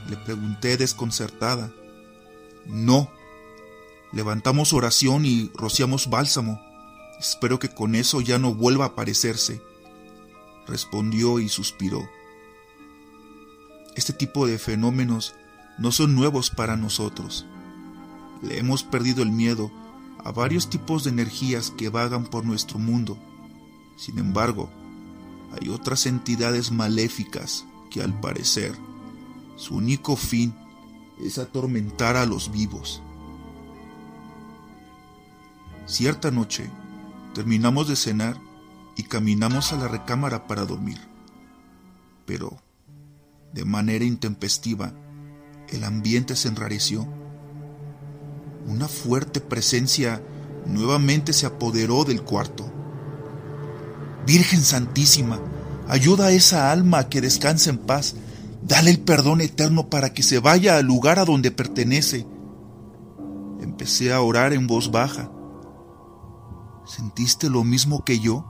Le 0.09 0.17
pregunté 0.17 0.77
desconcertada. 0.77 1.71
No. 2.65 3.09
Levantamos 4.11 4.73
oración 4.73 5.25
y 5.25 5.51
rociamos 5.53 6.09
bálsamo. 6.09 6.61
Espero 7.19 7.59
que 7.59 7.69
con 7.69 7.95
eso 7.95 8.21
ya 8.21 8.39
no 8.39 8.53
vuelva 8.53 8.85
a 8.85 8.87
aparecerse. 8.89 9.61
Respondió 10.67 11.39
y 11.39 11.49
suspiró. 11.49 12.07
Este 13.95 14.13
tipo 14.13 14.47
de 14.47 14.57
fenómenos 14.57 15.35
no 15.77 15.91
son 15.91 16.15
nuevos 16.15 16.49
para 16.49 16.77
nosotros. 16.77 17.45
Le 18.41 18.57
hemos 18.57 18.83
perdido 18.83 19.21
el 19.21 19.31
miedo 19.31 19.71
a 20.23 20.31
varios 20.31 20.69
tipos 20.69 21.03
de 21.03 21.09
energías 21.09 21.71
que 21.71 21.89
vagan 21.89 22.25
por 22.25 22.45
nuestro 22.45 22.79
mundo 22.79 23.17
sin 24.01 24.17
embargo, 24.17 24.67
hay 25.59 25.69
otras 25.69 26.05
entidades 26.05 26.71
maléficas 26.71 27.65
que 27.89 28.01
al 28.01 28.19
parecer 28.19 28.75
su 29.55 29.75
único 29.75 30.15
fin 30.15 30.55
es 31.23 31.37
atormentar 31.37 32.15
a 32.15 32.25
los 32.25 32.51
vivos. 32.51 33.01
Cierta 35.85 36.31
noche 36.31 36.69
terminamos 37.33 37.87
de 37.87 37.95
cenar 37.95 38.37
y 38.95 39.03
caminamos 39.03 39.73
a 39.73 39.77
la 39.77 39.87
recámara 39.87 40.47
para 40.47 40.65
dormir. 40.65 40.99
Pero, 42.25 42.61
de 43.53 43.65
manera 43.65 44.05
intempestiva, 44.05 44.93
el 45.69 45.83
ambiente 45.83 46.35
se 46.35 46.47
enrareció. 46.47 47.07
Una 48.67 48.87
fuerte 48.87 49.41
presencia 49.41 50.23
nuevamente 50.65 51.33
se 51.33 51.45
apoderó 51.45 52.03
del 52.03 52.21
cuarto. 52.21 52.70
Virgen 54.25 54.61
Santísima, 54.61 55.39
ayuda 55.87 56.27
a 56.27 56.31
esa 56.31 56.71
alma 56.71 56.99
a 56.99 57.09
que 57.09 57.21
descanse 57.21 57.69
en 57.69 57.77
paz. 57.77 58.15
Dale 58.61 58.91
el 58.91 58.99
perdón 58.99 59.41
eterno 59.41 59.89
para 59.89 60.13
que 60.13 60.23
se 60.23 60.39
vaya 60.39 60.77
al 60.77 60.85
lugar 60.85 61.17
a 61.19 61.25
donde 61.25 61.51
pertenece. 61.51 62.27
Empecé 63.59 64.13
a 64.13 64.21
orar 64.21 64.53
en 64.53 64.67
voz 64.67 64.91
baja. 64.91 65.31
¿Sentiste 66.85 67.49
lo 67.49 67.63
mismo 67.63 68.03
que 68.03 68.19
yo? 68.19 68.45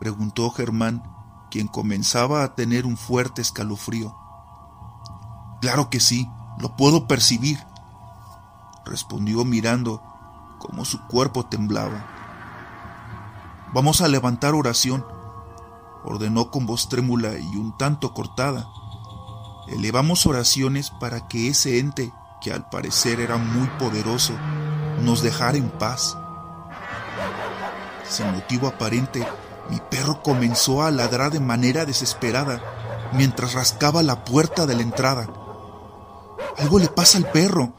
preguntó 0.00 0.50
Germán, 0.50 1.02
quien 1.50 1.68
comenzaba 1.68 2.42
a 2.42 2.54
tener 2.54 2.84
un 2.84 2.96
fuerte 2.96 3.42
escalofrío. 3.42 4.14
Claro 5.60 5.88
que 5.88 6.00
sí, 6.00 6.28
lo 6.58 6.76
puedo 6.76 7.06
percibir, 7.06 7.58
respondió 8.84 9.44
mirando 9.44 10.02
cómo 10.58 10.84
su 10.84 11.00
cuerpo 11.06 11.46
temblaba. 11.46 12.13
Vamos 13.74 14.02
a 14.02 14.08
levantar 14.08 14.54
oración, 14.54 15.04
ordenó 16.04 16.52
con 16.52 16.64
voz 16.64 16.88
trémula 16.88 17.36
y 17.36 17.56
un 17.56 17.76
tanto 17.76 18.14
cortada. 18.14 18.68
Elevamos 19.66 20.26
oraciones 20.26 20.90
para 20.90 21.26
que 21.26 21.48
ese 21.48 21.80
ente, 21.80 22.12
que 22.40 22.52
al 22.52 22.68
parecer 22.68 23.18
era 23.18 23.36
muy 23.36 23.66
poderoso, 23.80 24.32
nos 25.02 25.22
dejara 25.22 25.58
en 25.58 25.70
paz. 25.70 26.16
Sin 28.08 28.30
motivo 28.30 28.68
aparente, 28.68 29.26
mi 29.68 29.80
perro 29.90 30.22
comenzó 30.22 30.84
a 30.84 30.92
ladrar 30.92 31.32
de 31.32 31.40
manera 31.40 31.84
desesperada 31.84 32.62
mientras 33.12 33.54
rascaba 33.54 34.04
la 34.04 34.24
puerta 34.24 34.66
de 34.66 34.76
la 34.76 34.82
entrada. 34.82 35.28
Algo 36.58 36.78
le 36.78 36.86
pasa 36.86 37.18
al 37.18 37.28
perro. 37.28 37.74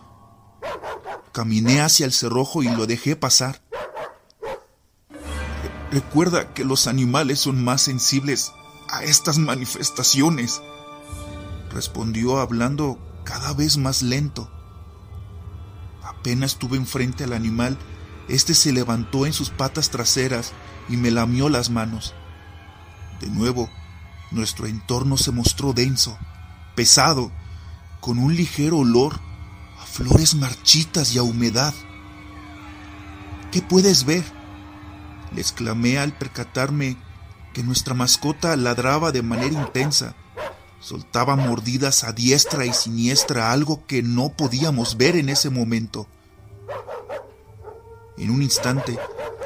Caminé 1.31 1.79
hacia 1.79 2.05
el 2.05 2.11
cerrojo 2.11 2.63
y 2.63 2.67
lo 2.67 2.85
dejé 2.85 3.15
pasar. 3.15 3.64
Recuerda 5.95 6.53
que 6.53 6.65
los 6.65 6.87
animales 6.87 7.39
son 7.39 7.63
más 7.63 7.81
sensibles 7.81 8.51
a 8.89 9.05
estas 9.05 9.37
manifestaciones, 9.37 10.61
respondió 11.71 12.39
hablando 12.39 12.99
cada 13.23 13.53
vez 13.53 13.77
más 13.77 14.01
lento. 14.01 14.51
Apenas 16.03 16.51
estuve 16.51 16.75
enfrente 16.75 17.23
al 17.23 17.31
animal, 17.31 17.77
este 18.27 18.55
se 18.55 18.73
levantó 18.73 19.25
en 19.25 19.31
sus 19.31 19.51
patas 19.51 19.89
traseras 19.89 20.51
y 20.89 20.97
me 20.97 21.11
lamió 21.11 21.47
las 21.47 21.69
manos. 21.69 22.13
De 23.21 23.29
nuevo, 23.29 23.69
nuestro 24.31 24.67
entorno 24.67 25.15
se 25.15 25.31
mostró 25.31 25.71
denso, 25.71 26.17
pesado, 26.75 27.31
con 28.01 28.19
un 28.19 28.35
ligero 28.35 28.79
olor 28.79 29.17
a 29.81 29.85
flores 29.85 30.35
marchitas 30.35 31.15
y 31.15 31.19
a 31.19 31.23
humedad. 31.23 31.73
¿Qué 33.53 33.61
puedes 33.61 34.03
ver? 34.03 34.34
Le 35.33 35.41
exclamé 35.41 35.97
al 35.97 36.17
percatarme 36.17 36.97
que 37.53 37.63
nuestra 37.63 37.93
mascota 37.93 38.55
ladraba 38.55 39.11
de 39.11 39.21
manera 39.21 39.53
intensa. 39.53 40.15
Soltaba 40.79 41.35
mordidas 41.35 42.03
a 42.03 42.11
diestra 42.11 42.65
y 42.65 42.73
siniestra, 42.73 43.51
algo 43.51 43.85
que 43.87 44.03
no 44.03 44.29
podíamos 44.29 44.97
ver 44.97 45.15
en 45.15 45.29
ese 45.29 45.49
momento. 45.49 46.07
En 48.17 48.29
un 48.29 48.41
instante 48.41 48.99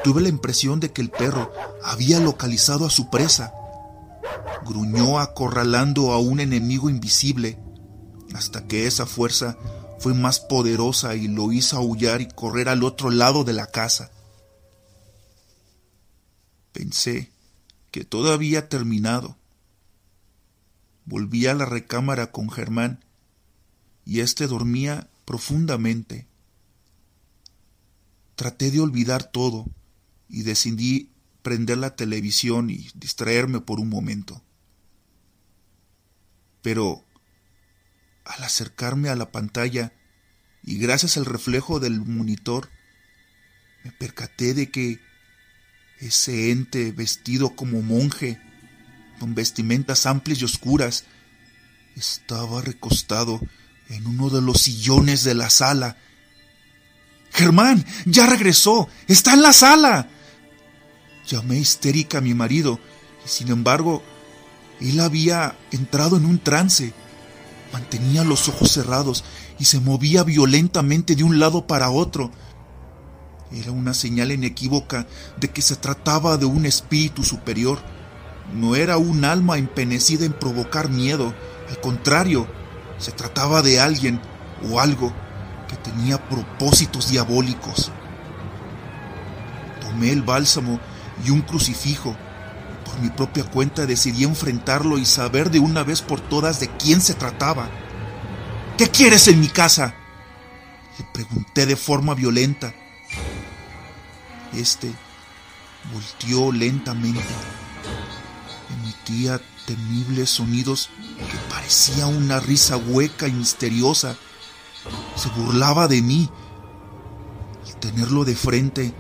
tuve 0.03 0.21
la 0.21 0.29
impresión 0.29 0.79
de 0.79 0.91
que 0.91 1.01
el 1.01 1.09
perro 1.09 1.51
había 1.83 2.19
localizado 2.19 2.85
a 2.85 2.89
su 2.89 3.09
presa. 3.09 3.53
Gruñó 4.65 5.19
acorralando 5.19 6.11
a 6.11 6.19
un 6.19 6.39
enemigo 6.39 6.89
invisible, 6.89 7.59
hasta 8.33 8.67
que 8.67 8.85
esa 8.85 9.05
fuerza 9.05 9.57
fue 9.99 10.13
más 10.13 10.39
poderosa 10.39 11.15
y 11.15 11.27
lo 11.27 11.51
hizo 11.51 11.77
aullar 11.77 12.21
y 12.21 12.27
correr 12.27 12.69
al 12.69 12.83
otro 12.83 13.09
lado 13.09 13.43
de 13.43 13.53
la 13.53 13.67
casa. 13.67 14.11
Pensé 16.79 17.29
que 17.91 18.05
todo 18.05 18.31
había 18.31 18.69
terminado. 18.69 19.37
Volví 21.03 21.45
a 21.45 21.53
la 21.53 21.65
recámara 21.65 22.31
con 22.31 22.49
Germán 22.49 23.03
y 24.05 24.21
éste 24.21 24.47
dormía 24.47 25.09
profundamente. 25.25 26.25
Traté 28.37 28.71
de 28.71 28.79
olvidar 28.79 29.29
todo 29.29 29.65
y 30.29 30.43
decidí 30.43 31.11
prender 31.41 31.79
la 31.79 31.97
televisión 31.97 32.69
y 32.69 32.89
distraerme 32.95 33.59
por 33.59 33.81
un 33.81 33.89
momento. 33.89 34.41
Pero 36.61 37.03
al 38.23 38.41
acercarme 38.41 39.09
a 39.09 39.17
la 39.17 39.33
pantalla 39.33 39.91
y 40.63 40.77
gracias 40.77 41.17
al 41.17 41.25
reflejo 41.25 41.81
del 41.81 41.99
monitor, 41.99 42.69
me 43.83 43.91
percaté 43.91 44.53
de 44.53 44.71
que 44.71 45.08
ese 45.99 46.51
ente 46.51 46.91
vestido 46.91 47.55
como 47.55 47.81
monje, 47.81 48.39
con 49.19 49.35
vestimentas 49.35 50.05
amplias 50.05 50.41
y 50.41 50.45
oscuras, 50.45 51.03
estaba 51.95 52.61
recostado 52.61 53.41
en 53.89 54.07
uno 54.07 54.29
de 54.29 54.41
los 54.41 54.61
sillones 54.61 55.23
de 55.23 55.33
la 55.33 55.49
sala. 55.49 55.97
Germán, 57.31 57.85
ya 58.05 58.25
regresó, 58.27 58.87
está 59.07 59.33
en 59.33 59.41
la 59.41 59.53
sala. 59.53 60.09
Llamé 61.27 61.57
histérica 61.59 62.19
a 62.19 62.21
mi 62.21 62.33
marido, 62.33 62.79
y 63.25 63.29
sin 63.29 63.49
embargo, 63.49 64.03
él 64.79 64.99
había 64.99 65.57
entrado 65.71 66.17
en 66.17 66.25
un 66.25 66.39
trance. 66.39 66.93
Mantenía 67.73 68.23
los 68.23 68.47
ojos 68.47 68.71
cerrados 68.71 69.23
y 69.59 69.65
se 69.65 69.79
movía 69.79 70.23
violentamente 70.23 71.15
de 71.15 71.23
un 71.23 71.39
lado 71.39 71.67
para 71.67 71.91
otro. 71.91 72.31
Era 73.51 73.71
una 73.71 73.93
señal 73.93 74.31
inequívoca 74.31 75.07
de 75.37 75.49
que 75.49 75.61
se 75.61 75.75
trataba 75.75 76.37
de 76.37 76.45
un 76.45 76.65
espíritu 76.65 77.23
superior. 77.23 77.79
No 78.53 78.75
era 78.75 78.97
un 78.97 79.25
alma 79.25 79.57
empenecida 79.57 80.25
en 80.25 80.33
provocar 80.33 80.89
miedo, 80.89 81.33
al 81.69 81.79
contrario, 81.81 82.47
se 82.97 83.11
trataba 83.11 83.61
de 83.61 83.79
alguien 83.79 84.19
o 84.69 84.79
algo 84.79 85.13
que 85.67 85.75
tenía 85.77 86.17
propósitos 86.29 87.09
diabólicos. 87.09 87.91
Tomé 89.79 90.11
el 90.11 90.23
bálsamo 90.23 90.79
y 91.25 91.29
un 91.29 91.41
crucifijo. 91.41 92.15
Por 92.85 92.99
mi 93.01 93.09
propia 93.09 93.43
cuenta 93.43 93.85
decidí 93.85 94.23
enfrentarlo 94.23 94.97
y 94.97 95.05
saber 95.05 95.51
de 95.51 95.59
una 95.59 95.83
vez 95.83 96.01
por 96.01 96.19
todas 96.19 96.59
de 96.59 96.69
quién 96.77 97.01
se 97.01 97.13
trataba. 97.13 97.69
¿Qué 98.77 98.89
quieres 98.89 99.27
en 99.27 99.39
mi 99.39 99.47
casa? 99.47 99.93
Le 100.97 101.05
pregunté 101.13 101.65
de 101.65 101.75
forma 101.75 102.15
violenta. 102.15 102.73
Este 104.53 104.93
volteó 105.93 106.51
lentamente. 106.51 107.23
Emitía 108.81 109.41
temibles 109.65 110.29
sonidos 110.29 110.89
que 111.17 111.37
parecía 111.53 112.07
una 112.07 112.39
risa 112.39 112.77
hueca 112.77 113.27
y 113.27 113.31
misteriosa. 113.31 114.15
Se 115.15 115.29
burlaba 115.29 115.87
de 115.87 116.01
mí. 116.01 116.29
Al 117.65 117.75
tenerlo 117.79 118.25
de 118.25 118.35
frente, 118.35 118.93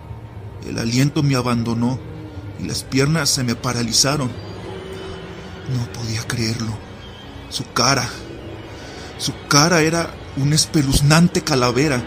el 0.67 0.77
aliento 0.77 1.23
me 1.23 1.35
abandonó 1.35 1.99
y 2.59 2.65
las 2.65 2.83
piernas 2.83 3.29
se 3.29 3.43
me 3.43 3.55
paralizaron. 3.55 4.29
No 5.75 5.91
podía 5.93 6.25
creerlo. 6.27 6.77
Su 7.49 7.63
cara, 7.73 8.07
su 9.17 9.33
cara 9.47 9.81
era 9.81 10.13
una 10.37 10.55
espeluznante 10.55 11.41
calavera 11.41 12.03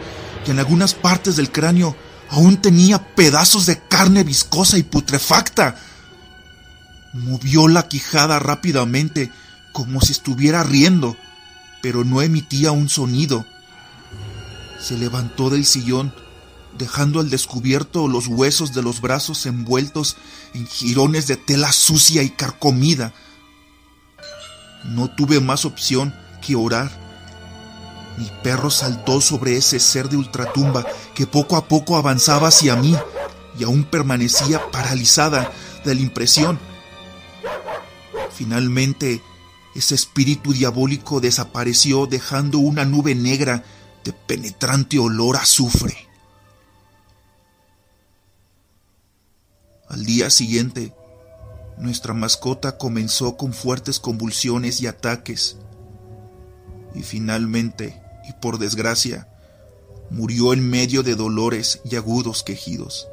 y 0.47 0.51
en 0.51 0.59
algunas 0.59 0.95
partes 0.95 1.37
del 1.37 1.51
cráneo 1.51 1.97
aún 2.33 2.57
tenía 2.57 2.99
pedazos 3.15 3.67
de 3.67 3.79
carne 3.79 4.25
viscosa 4.25 4.79
y 4.79 4.83
putrefacta. 4.83 5.77
Movió 7.13 7.69
la 7.69 7.89
quijada 7.89 8.39
rápidamente, 8.39 9.31
como 9.73 10.01
si 10.01 10.13
estuviera 10.13 10.63
riendo, 10.63 11.15
pero 11.83 12.05
no 12.05 12.23
emitía 12.23 12.73
un 12.73 12.89
sonido. 12.89 13.45
Se 14.81 14.97
levantó 14.97 15.51
del 15.51 15.67
sillón, 15.67 16.15
dejando 16.79 17.21
al 17.21 17.29
descubierto 17.29 18.09
los 18.09 18.29
huesos 18.29 18.73
de 18.73 18.83
los 18.83 19.03
brazos 19.03 19.45
envueltos 19.45 20.17
en 20.55 20.67
jirones 20.67 21.27
de 21.27 21.37
tela 21.37 21.71
sucia 21.71 22.23
y 22.23 22.31
carcomida. 22.31 23.13
No 24.85 25.11
tuve 25.11 25.39
más 25.41 25.67
opción 25.67 26.15
que 26.41 26.57
orar 26.57 27.02
mi 28.19 28.31
perro 28.43 28.71
saltó 28.71 29.21
sobre 29.21 29.57
ese 29.57 29.81
ser 29.81 30.09
de 30.09 30.17
ultratumba 30.17 30.87
que 31.15 31.27
poco 31.27 31.57
a 31.57 31.67
poco 31.67 31.97
avanzaba 31.97 32.49
hacia 32.49 32.77
mí 32.77 32.97
y 33.59 33.65
aún 33.65 33.85
permanecía 33.85 34.71
paralizada 34.71 35.51
de 35.85 35.95
la 35.95 36.01
impresión. 36.01 36.59
Finalmente, 38.35 39.23
ese 39.75 39.95
espíritu 39.95 40.53
diabólico 40.53 41.21
desapareció 41.21 42.07
dejando 42.07 42.59
una 42.59 42.85
nube 42.85 43.15
negra 43.15 43.65
de 44.05 44.13
penetrante 44.13 44.99
olor 44.99 45.37
a 45.37 45.41
azufre. 45.41 45.97
Al 49.89 50.05
día 50.05 50.31
siguiente, 50.31 50.95
nuestra 51.79 52.15
mascota 52.15 52.79
comenzó 52.79 53.37
con 53.37 53.53
fuertes 53.53 54.01
convulsiones 54.01 54.81
y 54.81 54.87
ataques, 54.87 55.57
y 56.95 57.03
finalmente 57.03 58.02
y 58.29 58.33
por 58.35 58.59
desgracia 58.59 59.29
murió 60.11 60.53
en 60.53 60.69
medio 60.69 61.03
de 61.03 61.15
dolores 61.15 61.81
y 61.85 61.97
agudos 61.97 62.43
quejidos. 62.43 63.09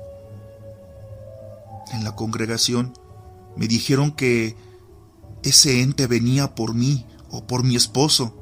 En 1.94 2.04
la 2.04 2.16
congregación 2.16 2.94
me 3.56 3.68
dijeron 3.68 4.12
que 4.12 4.56
ese 5.44 5.82
ente 5.82 6.08
venía 6.08 6.56
por 6.56 6.74
mí 6.74 7.06
o 7.32 7.46
por 7.46 7.64
mi 7.64 7.76
esposo, 7.76 8.36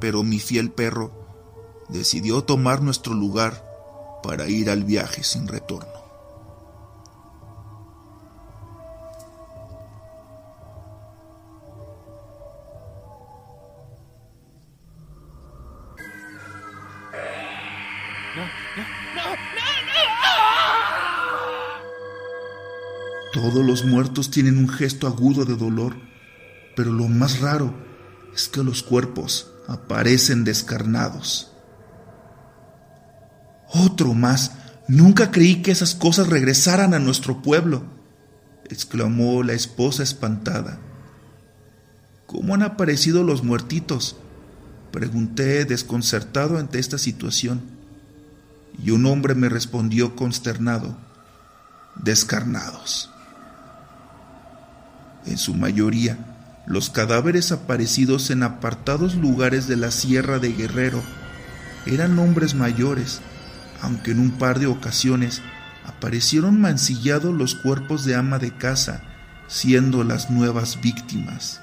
pero 0.00 0.22
mi 0.22 0.38
fiel 0.38 0.70
perro 0.70 1.26
decidió 1.88 2.44
tomar 2.44 2.82
nuestro 2.82 3.14
lugar 3.14 3.64
para 4.22 4.48
ir 4.48 4.70
al 4.70 4.84
viaje 4.84 5.24
sin 5.24 5.48
retorno. 5.48 5.95
Tienen 24.22 24.58
un 24.58 24.68
gesto 24.68 25.06
agudo 25.06 25.44
de 25.44 25.56
dolor, 25.56 25.96
pero 26.74 26.92
lo 26.92 27.08
más 27.08 27.40
raro 27.40 27.74
es 28.34 28.48
que 28.48 28.62
los 28.62 28.82
cuerpos 28.82 29.50
aparecen 29.68 30.44
descarnados. 30.44 31.52
Otro 33.68 34.14
más, 34.14 34.52
nunca 34.88 35.30
creí 35.30 35.62
que 35.62 35.70
esas 35.70 35.94
cosas 35.94 36.28
regresaran 36.28 36.94
a 36.94 36.98
nuestro 36.98 37.42
pueblo, 37.42 37.82
exclamó 38.68 39.42
la 39.42 39.52
esposa 39.52 40.02
espantada. 40.02 40.78
¿Cómo 42.26 42.54
han 42.54 42.62
aparecido 42.62 43.22
los 43.22 43.44
muertitos? 43.44 44.16
Pregunté 44.92 45.64
desconcertado 45.64 46.58
ante 46.58 46.78
esta 46.78 46.98
situación, 46.98 47.62
y 48.82 48.90
un 48.90 49.06
hombre 49.06 49.34
me 49.34 49.48
respondió 49.48 50.16
consternado, 50.16 50.96
descarnados. 51.96 53.10
En 55.26 55.38
su 55.38 55.54
mayoría, 55.54 56.16
los 56.66 56.90
cadáveres 56.90 57.52
aparecidos 57.52 58.30
en 58.30 58.42
apartados 58.42 59.14
lugares 59.16 59.66
de 59.66 59.76
la 59.76 59.90
Sierra 59.90 60.38
de 60.38 60.52
Guerrero 60.52 61.02
eran 61.84 62.18
hombres 62.18 62.54
mayores, 62.54 63.20
aunque 63.82 64.12
en 64.12 64.20
un 64.20 64.32
par 64.32 64.58
de 64.58 64.66
ocasiones 64.66 65.42
aparecieron 65.84 66.60
mancillados 66.60 67.34
los 67.34 67.54
cuerpos 67.54 68.04
de 68.04 68.16
ama 68.16 68.38
de 68.38 68.56
casa, 68.56 69.02
siendo 69.46 70.02
las 70.02 70.30
nuevas 70.30 70.80
víctimas. 70.80 71.60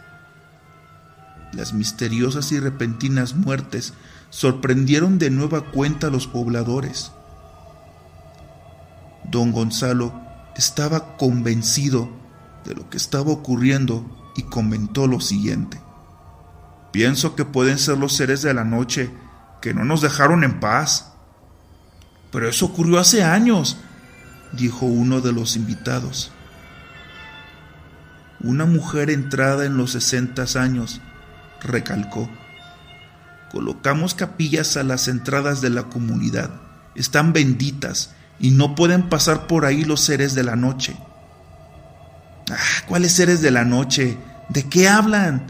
Las 1.52 1.74
misteriosas 1.74 2.52
y 2.52 2.60
repentinas 2.60 3.36
muertes 3.36 3.94
sorprendieron 4.30 5.20
de 5.20 5.30
nueva 5.30 5.70
cuenta 5.72 6.08
a 6.08 6.10
los 6.10 6.28
pobladores. 6.28 7.12
Don 9.30 9.52
Gonzalo 9.52 10.14
estaba 10.56 11.18
convencido 11.18 12.23
de 12.66 12.76
lo 12.76 12.90
que 12.90 12.98
estaba 12.98 13.32
ocurriendo 13.32 14.06
y 14.36 14.44
comentó 14.44 15.08
lo 15.08 15.20
siguiente. 15.20 15.80
Pienso 16.92 17.36
que 17.36 17.46
pueden 17.46 17.80
ser 17.80 17.98
los 17.98 18.16
seres 18.16 18.42
de 18.42 18.54
la 18.54 18.64
noche 18.64 19.12
que 19.62 19.74
no 19.74 19.84
nos 19.86 20.02
dejaron 20.02 20.44
en 20.44 20.60
paz. 20.60 21.14
Pero 22.32 22.50
eso 22.50 22.66
ocurrió 22.66 23.00
hace 23.00 23.24
años, 23.24 23.78
dijo 24.52 24.86
uno 24.86 25.22
de 25.22 25.32
los 25.32 25.56
invitados. 25.56 26.32
Una 28.42 28.66
mujer 28.66 29.10
entrada 29.10 29.66
en 29.66 29.78
los 29.78 29.92
sesentas 29.92 30.56
años 30.56 31.02
recalcó. 31.62 32.30
Colocamos 33.52 34.16
capillas 34.16 34.78
a 34.78 34.84
las 34.84 35.08
entradas 35.08 35.62
de 35.62 35.70
la 35.70 35.84
comunidad. 35.84 36.50
Están 36.96 37.34
benditas 37.34 38.14
y 38.40 38.52
no 38.52 38.76
pueden 38.76 39.10
pasar 39.10 39.48
por 39.48 39.66
ahí 39.66 39.86
los 39.86 40.02
seres 40.02 40.36
de 40.36 40.44
la 40.44 40.56
noche. 40.56 40.98
Ah, 42.52 42.58
¿Cuáles 42.88 43.14
seres 43.14 43.42
de 43.42 43.52
la 43.52 43.64
noche? 43.66 44.18
¿De 44.50 44.64
qué 44.64 44.88
hablan? 44.88 45.48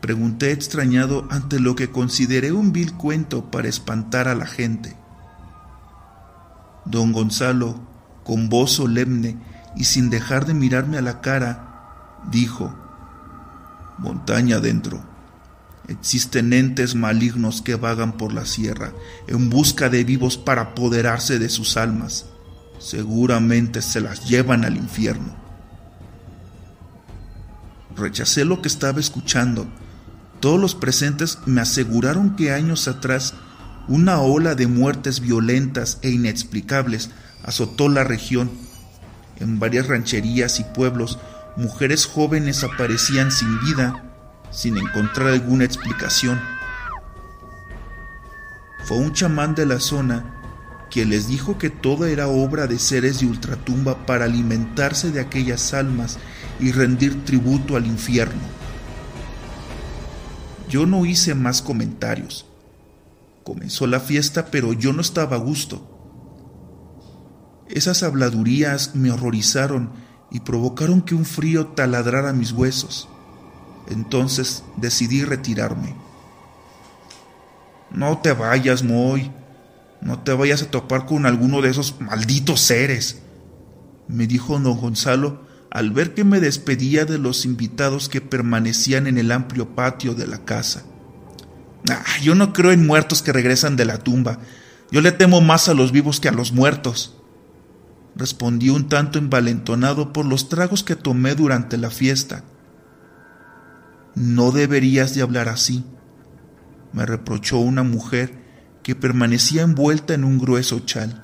Pregunté 0.00 0.52
extrañado 0.52 1.26
ante 1.30 1.60
lo 1.60 1.74
que 1.74 1.90
consideré 1.90 2.52
un 2.52 2.72
vil 2.72 2.94
cuento 2.94 3.50
para 3.50 3.68
espantar 3.68 4.28
a 4.28 4.34
la 4.34 4.46
gente. 4.46 4.96
Don 6.84 7.12
Gonzalo, 7.12 7.80
con 8.24 8.48
voz 8.48 8.72
solemne 8.72 9.36
y 9.74 9.84
sin 9.84 10.08
dejar 10.10 10.46
de 10.46 10.54
mirarme 10.54 10.98
a 10.98 11.02
la 11.02 11.20
cara, 11.20 12.22
dijo, 12.30 12.74
Montaña 13.98 14.56
adentro, 14.56 15.02
existen 15.88 16.52
entes 16.52 16.94
malignos 16.94 17.62
que 17.62 17.74
vagan 17.74 18.12
por 18.12 18.32
la 18.32 18.44
sierra 18.44 18.92
en 19.26 19.50
busca 19.50 19.88
de 19.88 20.04
vivos 20.04 20.36
para 20.36 20.62
apoderarse 20.62 21.38
de 21.38 21.48
sus 21.48 21.76
almas. 21.76 22.26
Seguramente 22.78 23.82
se 23.82 24.00
las 24.00 24.28
llevan 24.28 24.64
al 24.64 24.76
infierno. 24.76 25.45
Rechacé 27.96 28.44
lo 28.44 28.60
que 28.60 28.68
estaba 28.68 29.00
escuchando. 29.00 29.66
Todos 30.40 30.60
los 30.60 30.74
presentes 30.74 31.38
me 31.46 31.60
aseguraron 31.62 32.36
que 32.36 32.52
años 32.52 32.88
atrás 32.88 33.34
una 33.88 34.20
ola 34.20 34.54
de 34.54 34.66
muertes 34.66 35.20
violentas 35.20 35.98
e 36.02 36.10
inexplicables 36.10 37.10
azotó 37.42 37.88
la 37.88 38.04
región. 38.04 38.50
En 39.38 39.58
varias 39.58 39.86
rancherías 39.86 40.60
y 40.60 40.64
pueblos, 40.64 41.18
mujeres 41.56 42.06
jóvenes 42.06 42.64
aparecían 42.64 43.30
sin 43.30 43.60
vida, 43.60 44.02
sin 44.50 44.76
encontrar 44.76 45.28
alguna 45.28 45.64
explicación. 45.64 46.40
Fue 48.84 48.98
un 48.98 49.12
chamán 49.12 49.54
de 49.54 49.66
la 49.66 49.80
zona 49.80 50.36
quien 50.90 51.10
les 51.10 51.28
dijo 51.28 51.58
que 51.58 51.70
toda 51.70 52.08
era 52.08 52.28
obra 52.28 52.66
de 52.66 52.78
seres 52.78 53.20
de 53.20 53.26
ultratumba 53.26 54.06
para 54.06 54.26
alimentarse 54.26 55.10
de 55.10 55.20
aquellas 55.20 55.74
almas 55.74 56.18
y 56.60 56.72
rendir 56.72 57.24
tributo 57.24 57.76
al 57.76 57.86
infierno. 57.86 58.40
Yo 60.68 60.86
no 60.86 61.06
hice 61.06 61.34
más 61.34 61.62
comentarios. 61.62 62.46
Comenzó 63.44 63.86
la 63.86 64.00
fiesta, 64.00 64.46
pero 64.46 64.72
yo 64.72 64.92
no 64.92 65.00
estaba 65.00 65.36
a 65.36 65.38
gusto. 65.38 65.92
Esas 67.68 68.02
habladurías 68.02 68.94
me 68.94 69.10
horrorizaron 69.10 69.90
y 70.30 70.40
provocaron 70.40 71.02
que 71.02 71.14
un 71.14 71.24
frío 71.24 71.68
taladrara 71.68 72.32
mis 72.32 72.52
huesos. 72.52 73.08
Entonces 73.88 74.64
decidí 74.76 75.24
retirarme. 75.24 75.94
No 77.90 78.18
te 78.18 78.32
vayas, 78.32 78.82
Moy. 78.82 79.30
No 80.00 80.20
te 80.20 80.32
vayas 80.32 80.62
a 80.62 80.70
topar 80.70 81.06
con 81.06 81.26
alguno 81.26 81.62
de 81.62 81.70
esos 81.70 82.00
malditos 82.00 82.60
seres, 82.60 83.22
me 84.08 84.26
dijo 84.26 84.58
don 84.58 84.78
Gonzalo 84.78 85.45
al 85.70 85.90
ver 85.90 86.14
que 86.14 86.24
me 86.24 86.40
despedía 86.40 87.04
de 87.04 87.18
los 87.18 87.44
invitados 87.44 88.08
que 88.08 88.20
permanecían 88.20 89.06
en 89.06 89.18
el 89.18 89.32
amplio 89.32 89.74
patio 89.74 90.14
de 90.14 90.26
la 90.26 90.44
casa. 90.44 90.84
Ah, 91.90 92.04
yo 92.22 92.34
no 92.34 92.52
creo 92.52 92.72
en 92.72 92.86
muertos 92.86 93.22
que 93.22 93.32
regresan 93.32 93.76
de 93.76 93.84
la 93.84 93.98
tumba. 93.98 94.38
Yo 94.90 95.00
le 95.00 95.12
temo 95.12 95.40
más 95.40 95.68
a 95.68 95.74
los 95.74 95.92
vivos 95.92 96.20
que 96.20 96.28
a 96.28 96.32
los 96.32 96.52
muertos. 96.52 97.16
Respondí 98.14 98.70
un 98.70 98.88
tanto 98.88 99.18
envalentonado 99.18 100.12
por 100.12 100.24
los 100.24 100.48
tragos 100.48 100.82
que 100.82 100.96
tomé 100.96 101.34
durante 101.34 101.76
la 101.76 101.90
fiesta. 101.90 102.44
No 104.14 104.52
deberías 104.52 105.14
de 105.14 105.20
hablar 105.20 105.48
así, 105.48 105.84
me 106.96 107.04
reprochó 107.04 107.58
una 107.58 107.82
mujer 107.82 108.32
que 108.82 108.94
permanecía 108.94 109.60
envuelta 109.60 110.14
en 110.14 110.24
un 110.24 110.38
grueso 110.38 110.80
chal. 110.80 111.22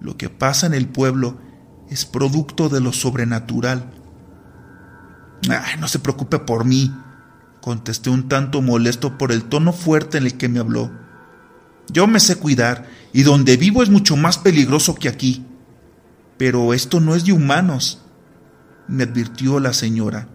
Lo 0.00 0.18
que 0.18 0.28
pasa 0.28 0.66
en 0.66 0.74
el 0.74 0.86
pueblo 0.86 1.40
es 1.90 2.04
producto 2.04 2.68
de 2.68 2.80
lo 2.80 2.92
sobrenatural. 2.92 3.90
no 5.78 5.88
se 5.88 5.98
preocupe 5.98 6.38
por 6.38 6.64
mí, 6.64 6.94
contesté 7.60 8.10
un 8.10 8.28
tanto 8.28 8.62
molesto 8.62 9.18
por 9.18 9.32
el 9.32 9.44
tono 9.44 9.72
fuerte 9.72 10.18
en 10.18 10.24
el 10.24 10.36
que 10.36 10.48
me 10.48 10.60
habló. 10.60 10.90
Yo 11.90 12.06
me 12.06 12.20
sé 12.20 12.36
cuidar 12.36 12.86
y 13.12 13.22
donde 13.22 13.56
vivo 13.56 13.82
es 13.82 13.90
mucho 13.90 14.16
más 14.16 14.38
peligroso 14.38 14.94
que 14.94 15.08
aquí. 15.08 15.44
Pero 16.36 16.74
esto 16.74 17.00
no 17.00 17.14
es 17.14 17.24
de 17.24 17.32
humanos, 17.32 18.02
me 18.88 19.04
advirtió 19.04 19.60
la 19.60 19.72
señora. 19.72 20.28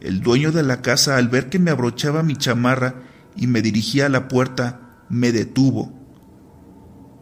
El 0.00 0.20
dueño 0.20 0.52
de 0.52 0.62
la 0.62 0.82
casa, 0.82 1.16
al 1.16 1.28
ver 1.28 1.48
que 1.48 1.58
me 1.58 1.70
abrochaba 1.70 2.22
mi 2.22 2.36
chamarra 2.36 3.02
y 3.34 3.48
me 3.48 3.62
dirigía 3.62 4.06
a 4.06 4.10
la 4.10 4.28
puerta, 4.28 4.80
me 5.08 5.32
detuvo 5.32 5.92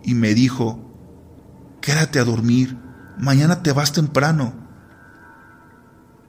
y 0.03 0.15
me 0.15 0.35
dijo, 0.35 0.84
Quédate 1.85 2.18
a 2.18 2.24
dormir, 2.24 2.78
mañana 3.18 3.62
te 3.62 3.70
vas 3.70 3.93
temprano. 3.93 4.55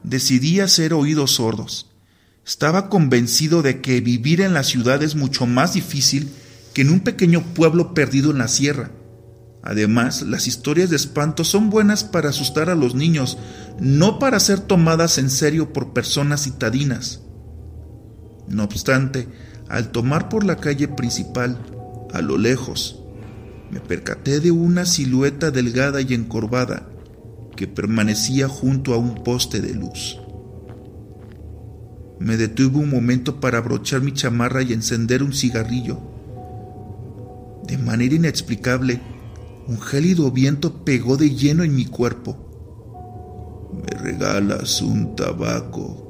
Decidí 0.04 0.60
hacer 0.60 0.94
oídos 0.94 1.36
sordos. 1.36 1.96
Estaba 2.46 2.90
convencido 2.90 3.62
de 3.62 3.80
que 3.80 4.02
vivir 4.02 4.42
en 4.42 4.54
la 4.54 4.66
ciudad 4.66 5.02
es 5.02 5.16
mucho 5.16 5.46
más 5.46 5.74
difícil 5.74 6.30
que 6.74 6.82
en 6.82 6.90
un 6.90 7.00
pequeño 7.00 7.42
pueblo 7.54 7.94
perdido 7.94 8.32
en 8.32 8.40
la 8.40 8.50
sierra. 8.50 8.92
Además, 9.64 10.24
las 10.24 10.46
historias 10.46 10.90
de 10.90 10.98
espanto 10.98 11.46
son 11.46 11.70
buenas 11.70 12.04
para 12.04 12.32
asustar 12.32 12.70
a 12.70 12.76
los 12.76 12.94
niños, 12.94 13.38
no 13.80 14.20
para 14.20 14.42
ser 14.42 14.60
tomadas 14.60 15.18
en 15.20 15.30
serio 15.30 15.72
por 15.72 15.94
personas 15.94 16.44
citadinas. 16.44 17.22
No 18.50 18.66
obstante, 18.66 19.30
al 19.70 19.94
tomar 19.94 20.28
por 20.28 20.44
la 20.44 20.58
calle 20.58 20.90
principal, 20.90 21.58
a 22.12 22.22
lo 22.22 22.38
lejos, 22.38 23.05
me 23.76 23.82
percaté 23.82 24.40
de 24.40 24.52
una 24.52 24.86
silueta 24.86 25.52
delgada 25.52 26.00
y 26.00 26.14
encorvada 26.14 26.88
que 27.58 27.68
permanecía 27.68 28.48
junto 28.48 28.94
a 28.94 28.98
un 28.98 29.16
poste 29.22 29.60
de 29.60 29.74
luz. 29.74 30.18
Me 32.18 32.38
detuve 32.38 32.78
un 32.78 32.90
momento 32.90 33.42
para 33.42 33.58
abrochar 33.58 34.02
mi 34.02 34.14
chamarra 34.14 34.62
y 34.62 34.72
encender 34.72 35.24
un 35.24 35.34
cigarrillo. 35.34 36.00
De 37.68 37.78
manera 37.78 38.16
inexplicable, 38.16 39.02
un 39.68 39.82
gélido 39.82 40.32
viento 40.32 40.86
pegó 40.86 41.18
de 41.18 41.36
lleno 41.36 41.66
en 41.66 41.76
mi 41.76 41.86
cuerpo. 41.86 42.38
¿Me 43.74 43.98
regalas 44.00 44.82
un 44.82 45.18
tabaco? 45.18 46.02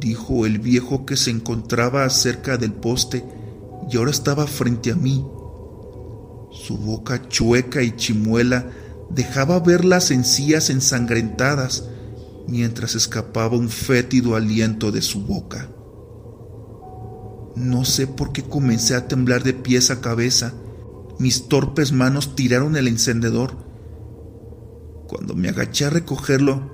dijo 0.00 0.46
el 0.46 0.58
viejo 0.58 1.06
que 1.06 1.16
se 1.16 1.30
encontraba 1.30 2.10
cerca 2.10 2.56
del 2.56 2.72
poste 2.72 3.24
y 3.88 3.96
ahora 3.96 4.10
estaba 4.10 4.48
frente 4.48 4.90
a 4.90 4.96
mí. 4.96 5.24
Su 6.64 6.78
boca 6.78 7.28
chueca 7.28 7.82
y 7.82 7.94
chimuela 7.96 8.70
dejaba 9.10 9.60
ver 9.60 9.84
las 9.84 10.10
encías 10.10 10.70
ensangrentadas 10.70 11.84
mientras 12.48 12.94
escapaba 12.94 13.56
un 13.56 13.68
fétido 13.68 14.36
aliento 14.36 14.90
de 14.90 15.02
su 15.02 15.20
boca. 15.22 15.68
No 17.56 17.84
sé 17.84 18.06
por 18.06 18.32
qué 18.32 18.42
comencé 18.42 18.94
a 18.94 19.08
temblar 19.08 19.42
de 19.42 19.54
pies 19.54 19.90
a 19.90 20.00
cabeza. 20.00 20.54
Mis 21.18 21.48
torpes 21.48 21.92
manos 21.92 22.36
tiraron 22.36 22.76
el 22.76 22.88
encendedor. 22.88 23.56
Cuando 25.06 25.34
me 25.34 25.48
agaché 25.48 25.86
a 25.86 25.90
recogerlo 25.90 26.70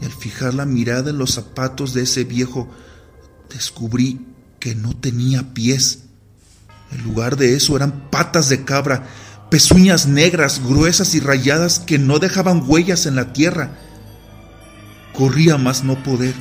y 0.00 0.04
al 0.04 0.12
fijar 0.12 0.54
la 0.54 0.66
mirada 0.66 1.10
en 1.10 1.18
los 1.18 1.32
zapatos 1.32 1.94
de 1.94 2.02
ese 2.02 2.24
viejo, 2.24 2.68
descubrí 3.48 4.26
que 4.58 4.74
no 4.74 4.94
tenía 4.94 5.54
pies. 5.54 6.09
En 6.92 7.02
lugar 7.04 7.36
de 7.36 7.54
eso 7.54 7.76
eran 7.76 8.08
patas 8.10 8.48
de 8.48 8.64
cabra, 8.64 9.06
pezuñas 9.50 10.06
negras, 10.06 10.60
gruesas 10.64 11.14
y 11.14 11.20
rayadas 11.20 11.78
que 11.80 11.98
no 11.98 12.18
dejaban 12.18 12.64
huellas 12.66 13.06
en 13.06 13.16
la 13.16 13.32
tierra. 13.32 13.72
Corría 15.12 15.56
más 15.58 15.84
no 15.84 16.02
poder. 16.02 16.34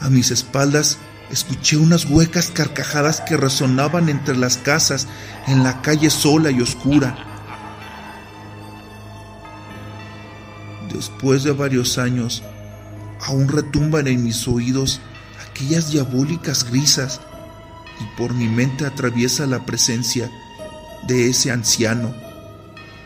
A 0.00 0.10
mis 0.10 0.30
espaldas 0.30 0.98
escuché 1.30 1.76
unas 1.76 2.04
huecas 2.04 2.50
carcajadas 2.50 3.20
que 3.20 3.36
resonaban 3.36 4.08
entre 4.08 4.36
las 4.36 4.58
casas 4.58 5.08
en 5.46 5.62
la 5.62 5.82
calle 5.82 6.10
sola 6.10 6.50
y 6.50 6.60
oscura. 6.60 7.16
Después 10.92 11.42
de 11.42 11.52
varios 11.52 11.98
años, 11.98 12.42
aún 13.20 13.48
retumban 13.48 14.06
en 14.06 14.24
mis 14.24 14.46
oídos 14.46 15.00
aquellas 15.50 15.90
diabólicas 15.90 16.64
grisas 16.70 17.20
y 18.00 18.04
por 18.16 18.34
mi 18.34 18.48
mente 18.48 18.86
atraviesa 18.86 19.46
la 19.46 19.64
presencia 19.64 20.30
de 21.06 21.28
ese 21.28 21.50
anciano, 21.50 22.14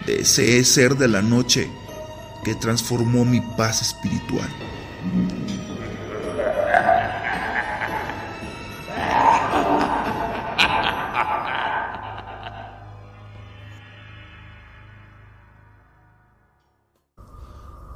de 0.06 0.20
ese 0.20 0.62
ser 0.64 0.96
de 0.96 1.08
la 1.08 1.22
noche 1.22 1.70
que 2.44 2.54
transformó 2.54 3.24
mi 3.24 3.40
paz 3.40 3.82
espiritual. 3.82 4.48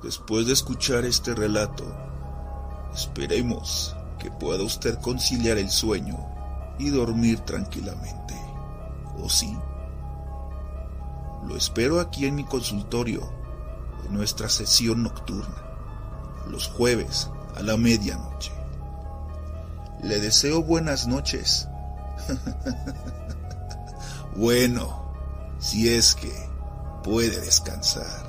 Después 0.02 0.46
de 0.46 0.52
escuchar 0.52 1.06
este 1.06 1.34
relato, 1.34 1.84
esperemos 2.94 3.96
que 4.18 4.30
pueda 4.30 4.62
usted 4.62 4.98
conciliar 5.00 5.56
el 5.56 5.70
sueño 5.70 6.33
y 6.78 6.90
dormir 6.90 7.40
tranquilamente. 7.40 8.34
¿O 9.22 9.28
sí? 9.28 9.56
Lo 11.46 11.56
espero 11.56 12.00
aquí 12.00 12.26
en 12.26 12.36
mi 12.36 12.44
consultorio, 12.44 13.22
en 14.06 14.14
nuestra 14.14 14.48
sesión 14.48 15.02
nocturna, 15.02 15.62
los 16.50 16.68
jueves 16.68 17.30
a 17.54 17.62
la 17.62 17.76
medianoche. 17.76 18.52
Le 20.02 20.20
deseo 20.20 20.62
buenas 20.62 21.06
noches. 21.06 21.68
bueno, 24.36 25.14
si 25.58 25.88
es 25.88 26.14
que 26.14 26.32
puede 27.02 27.40
descansar. 27.40 28.23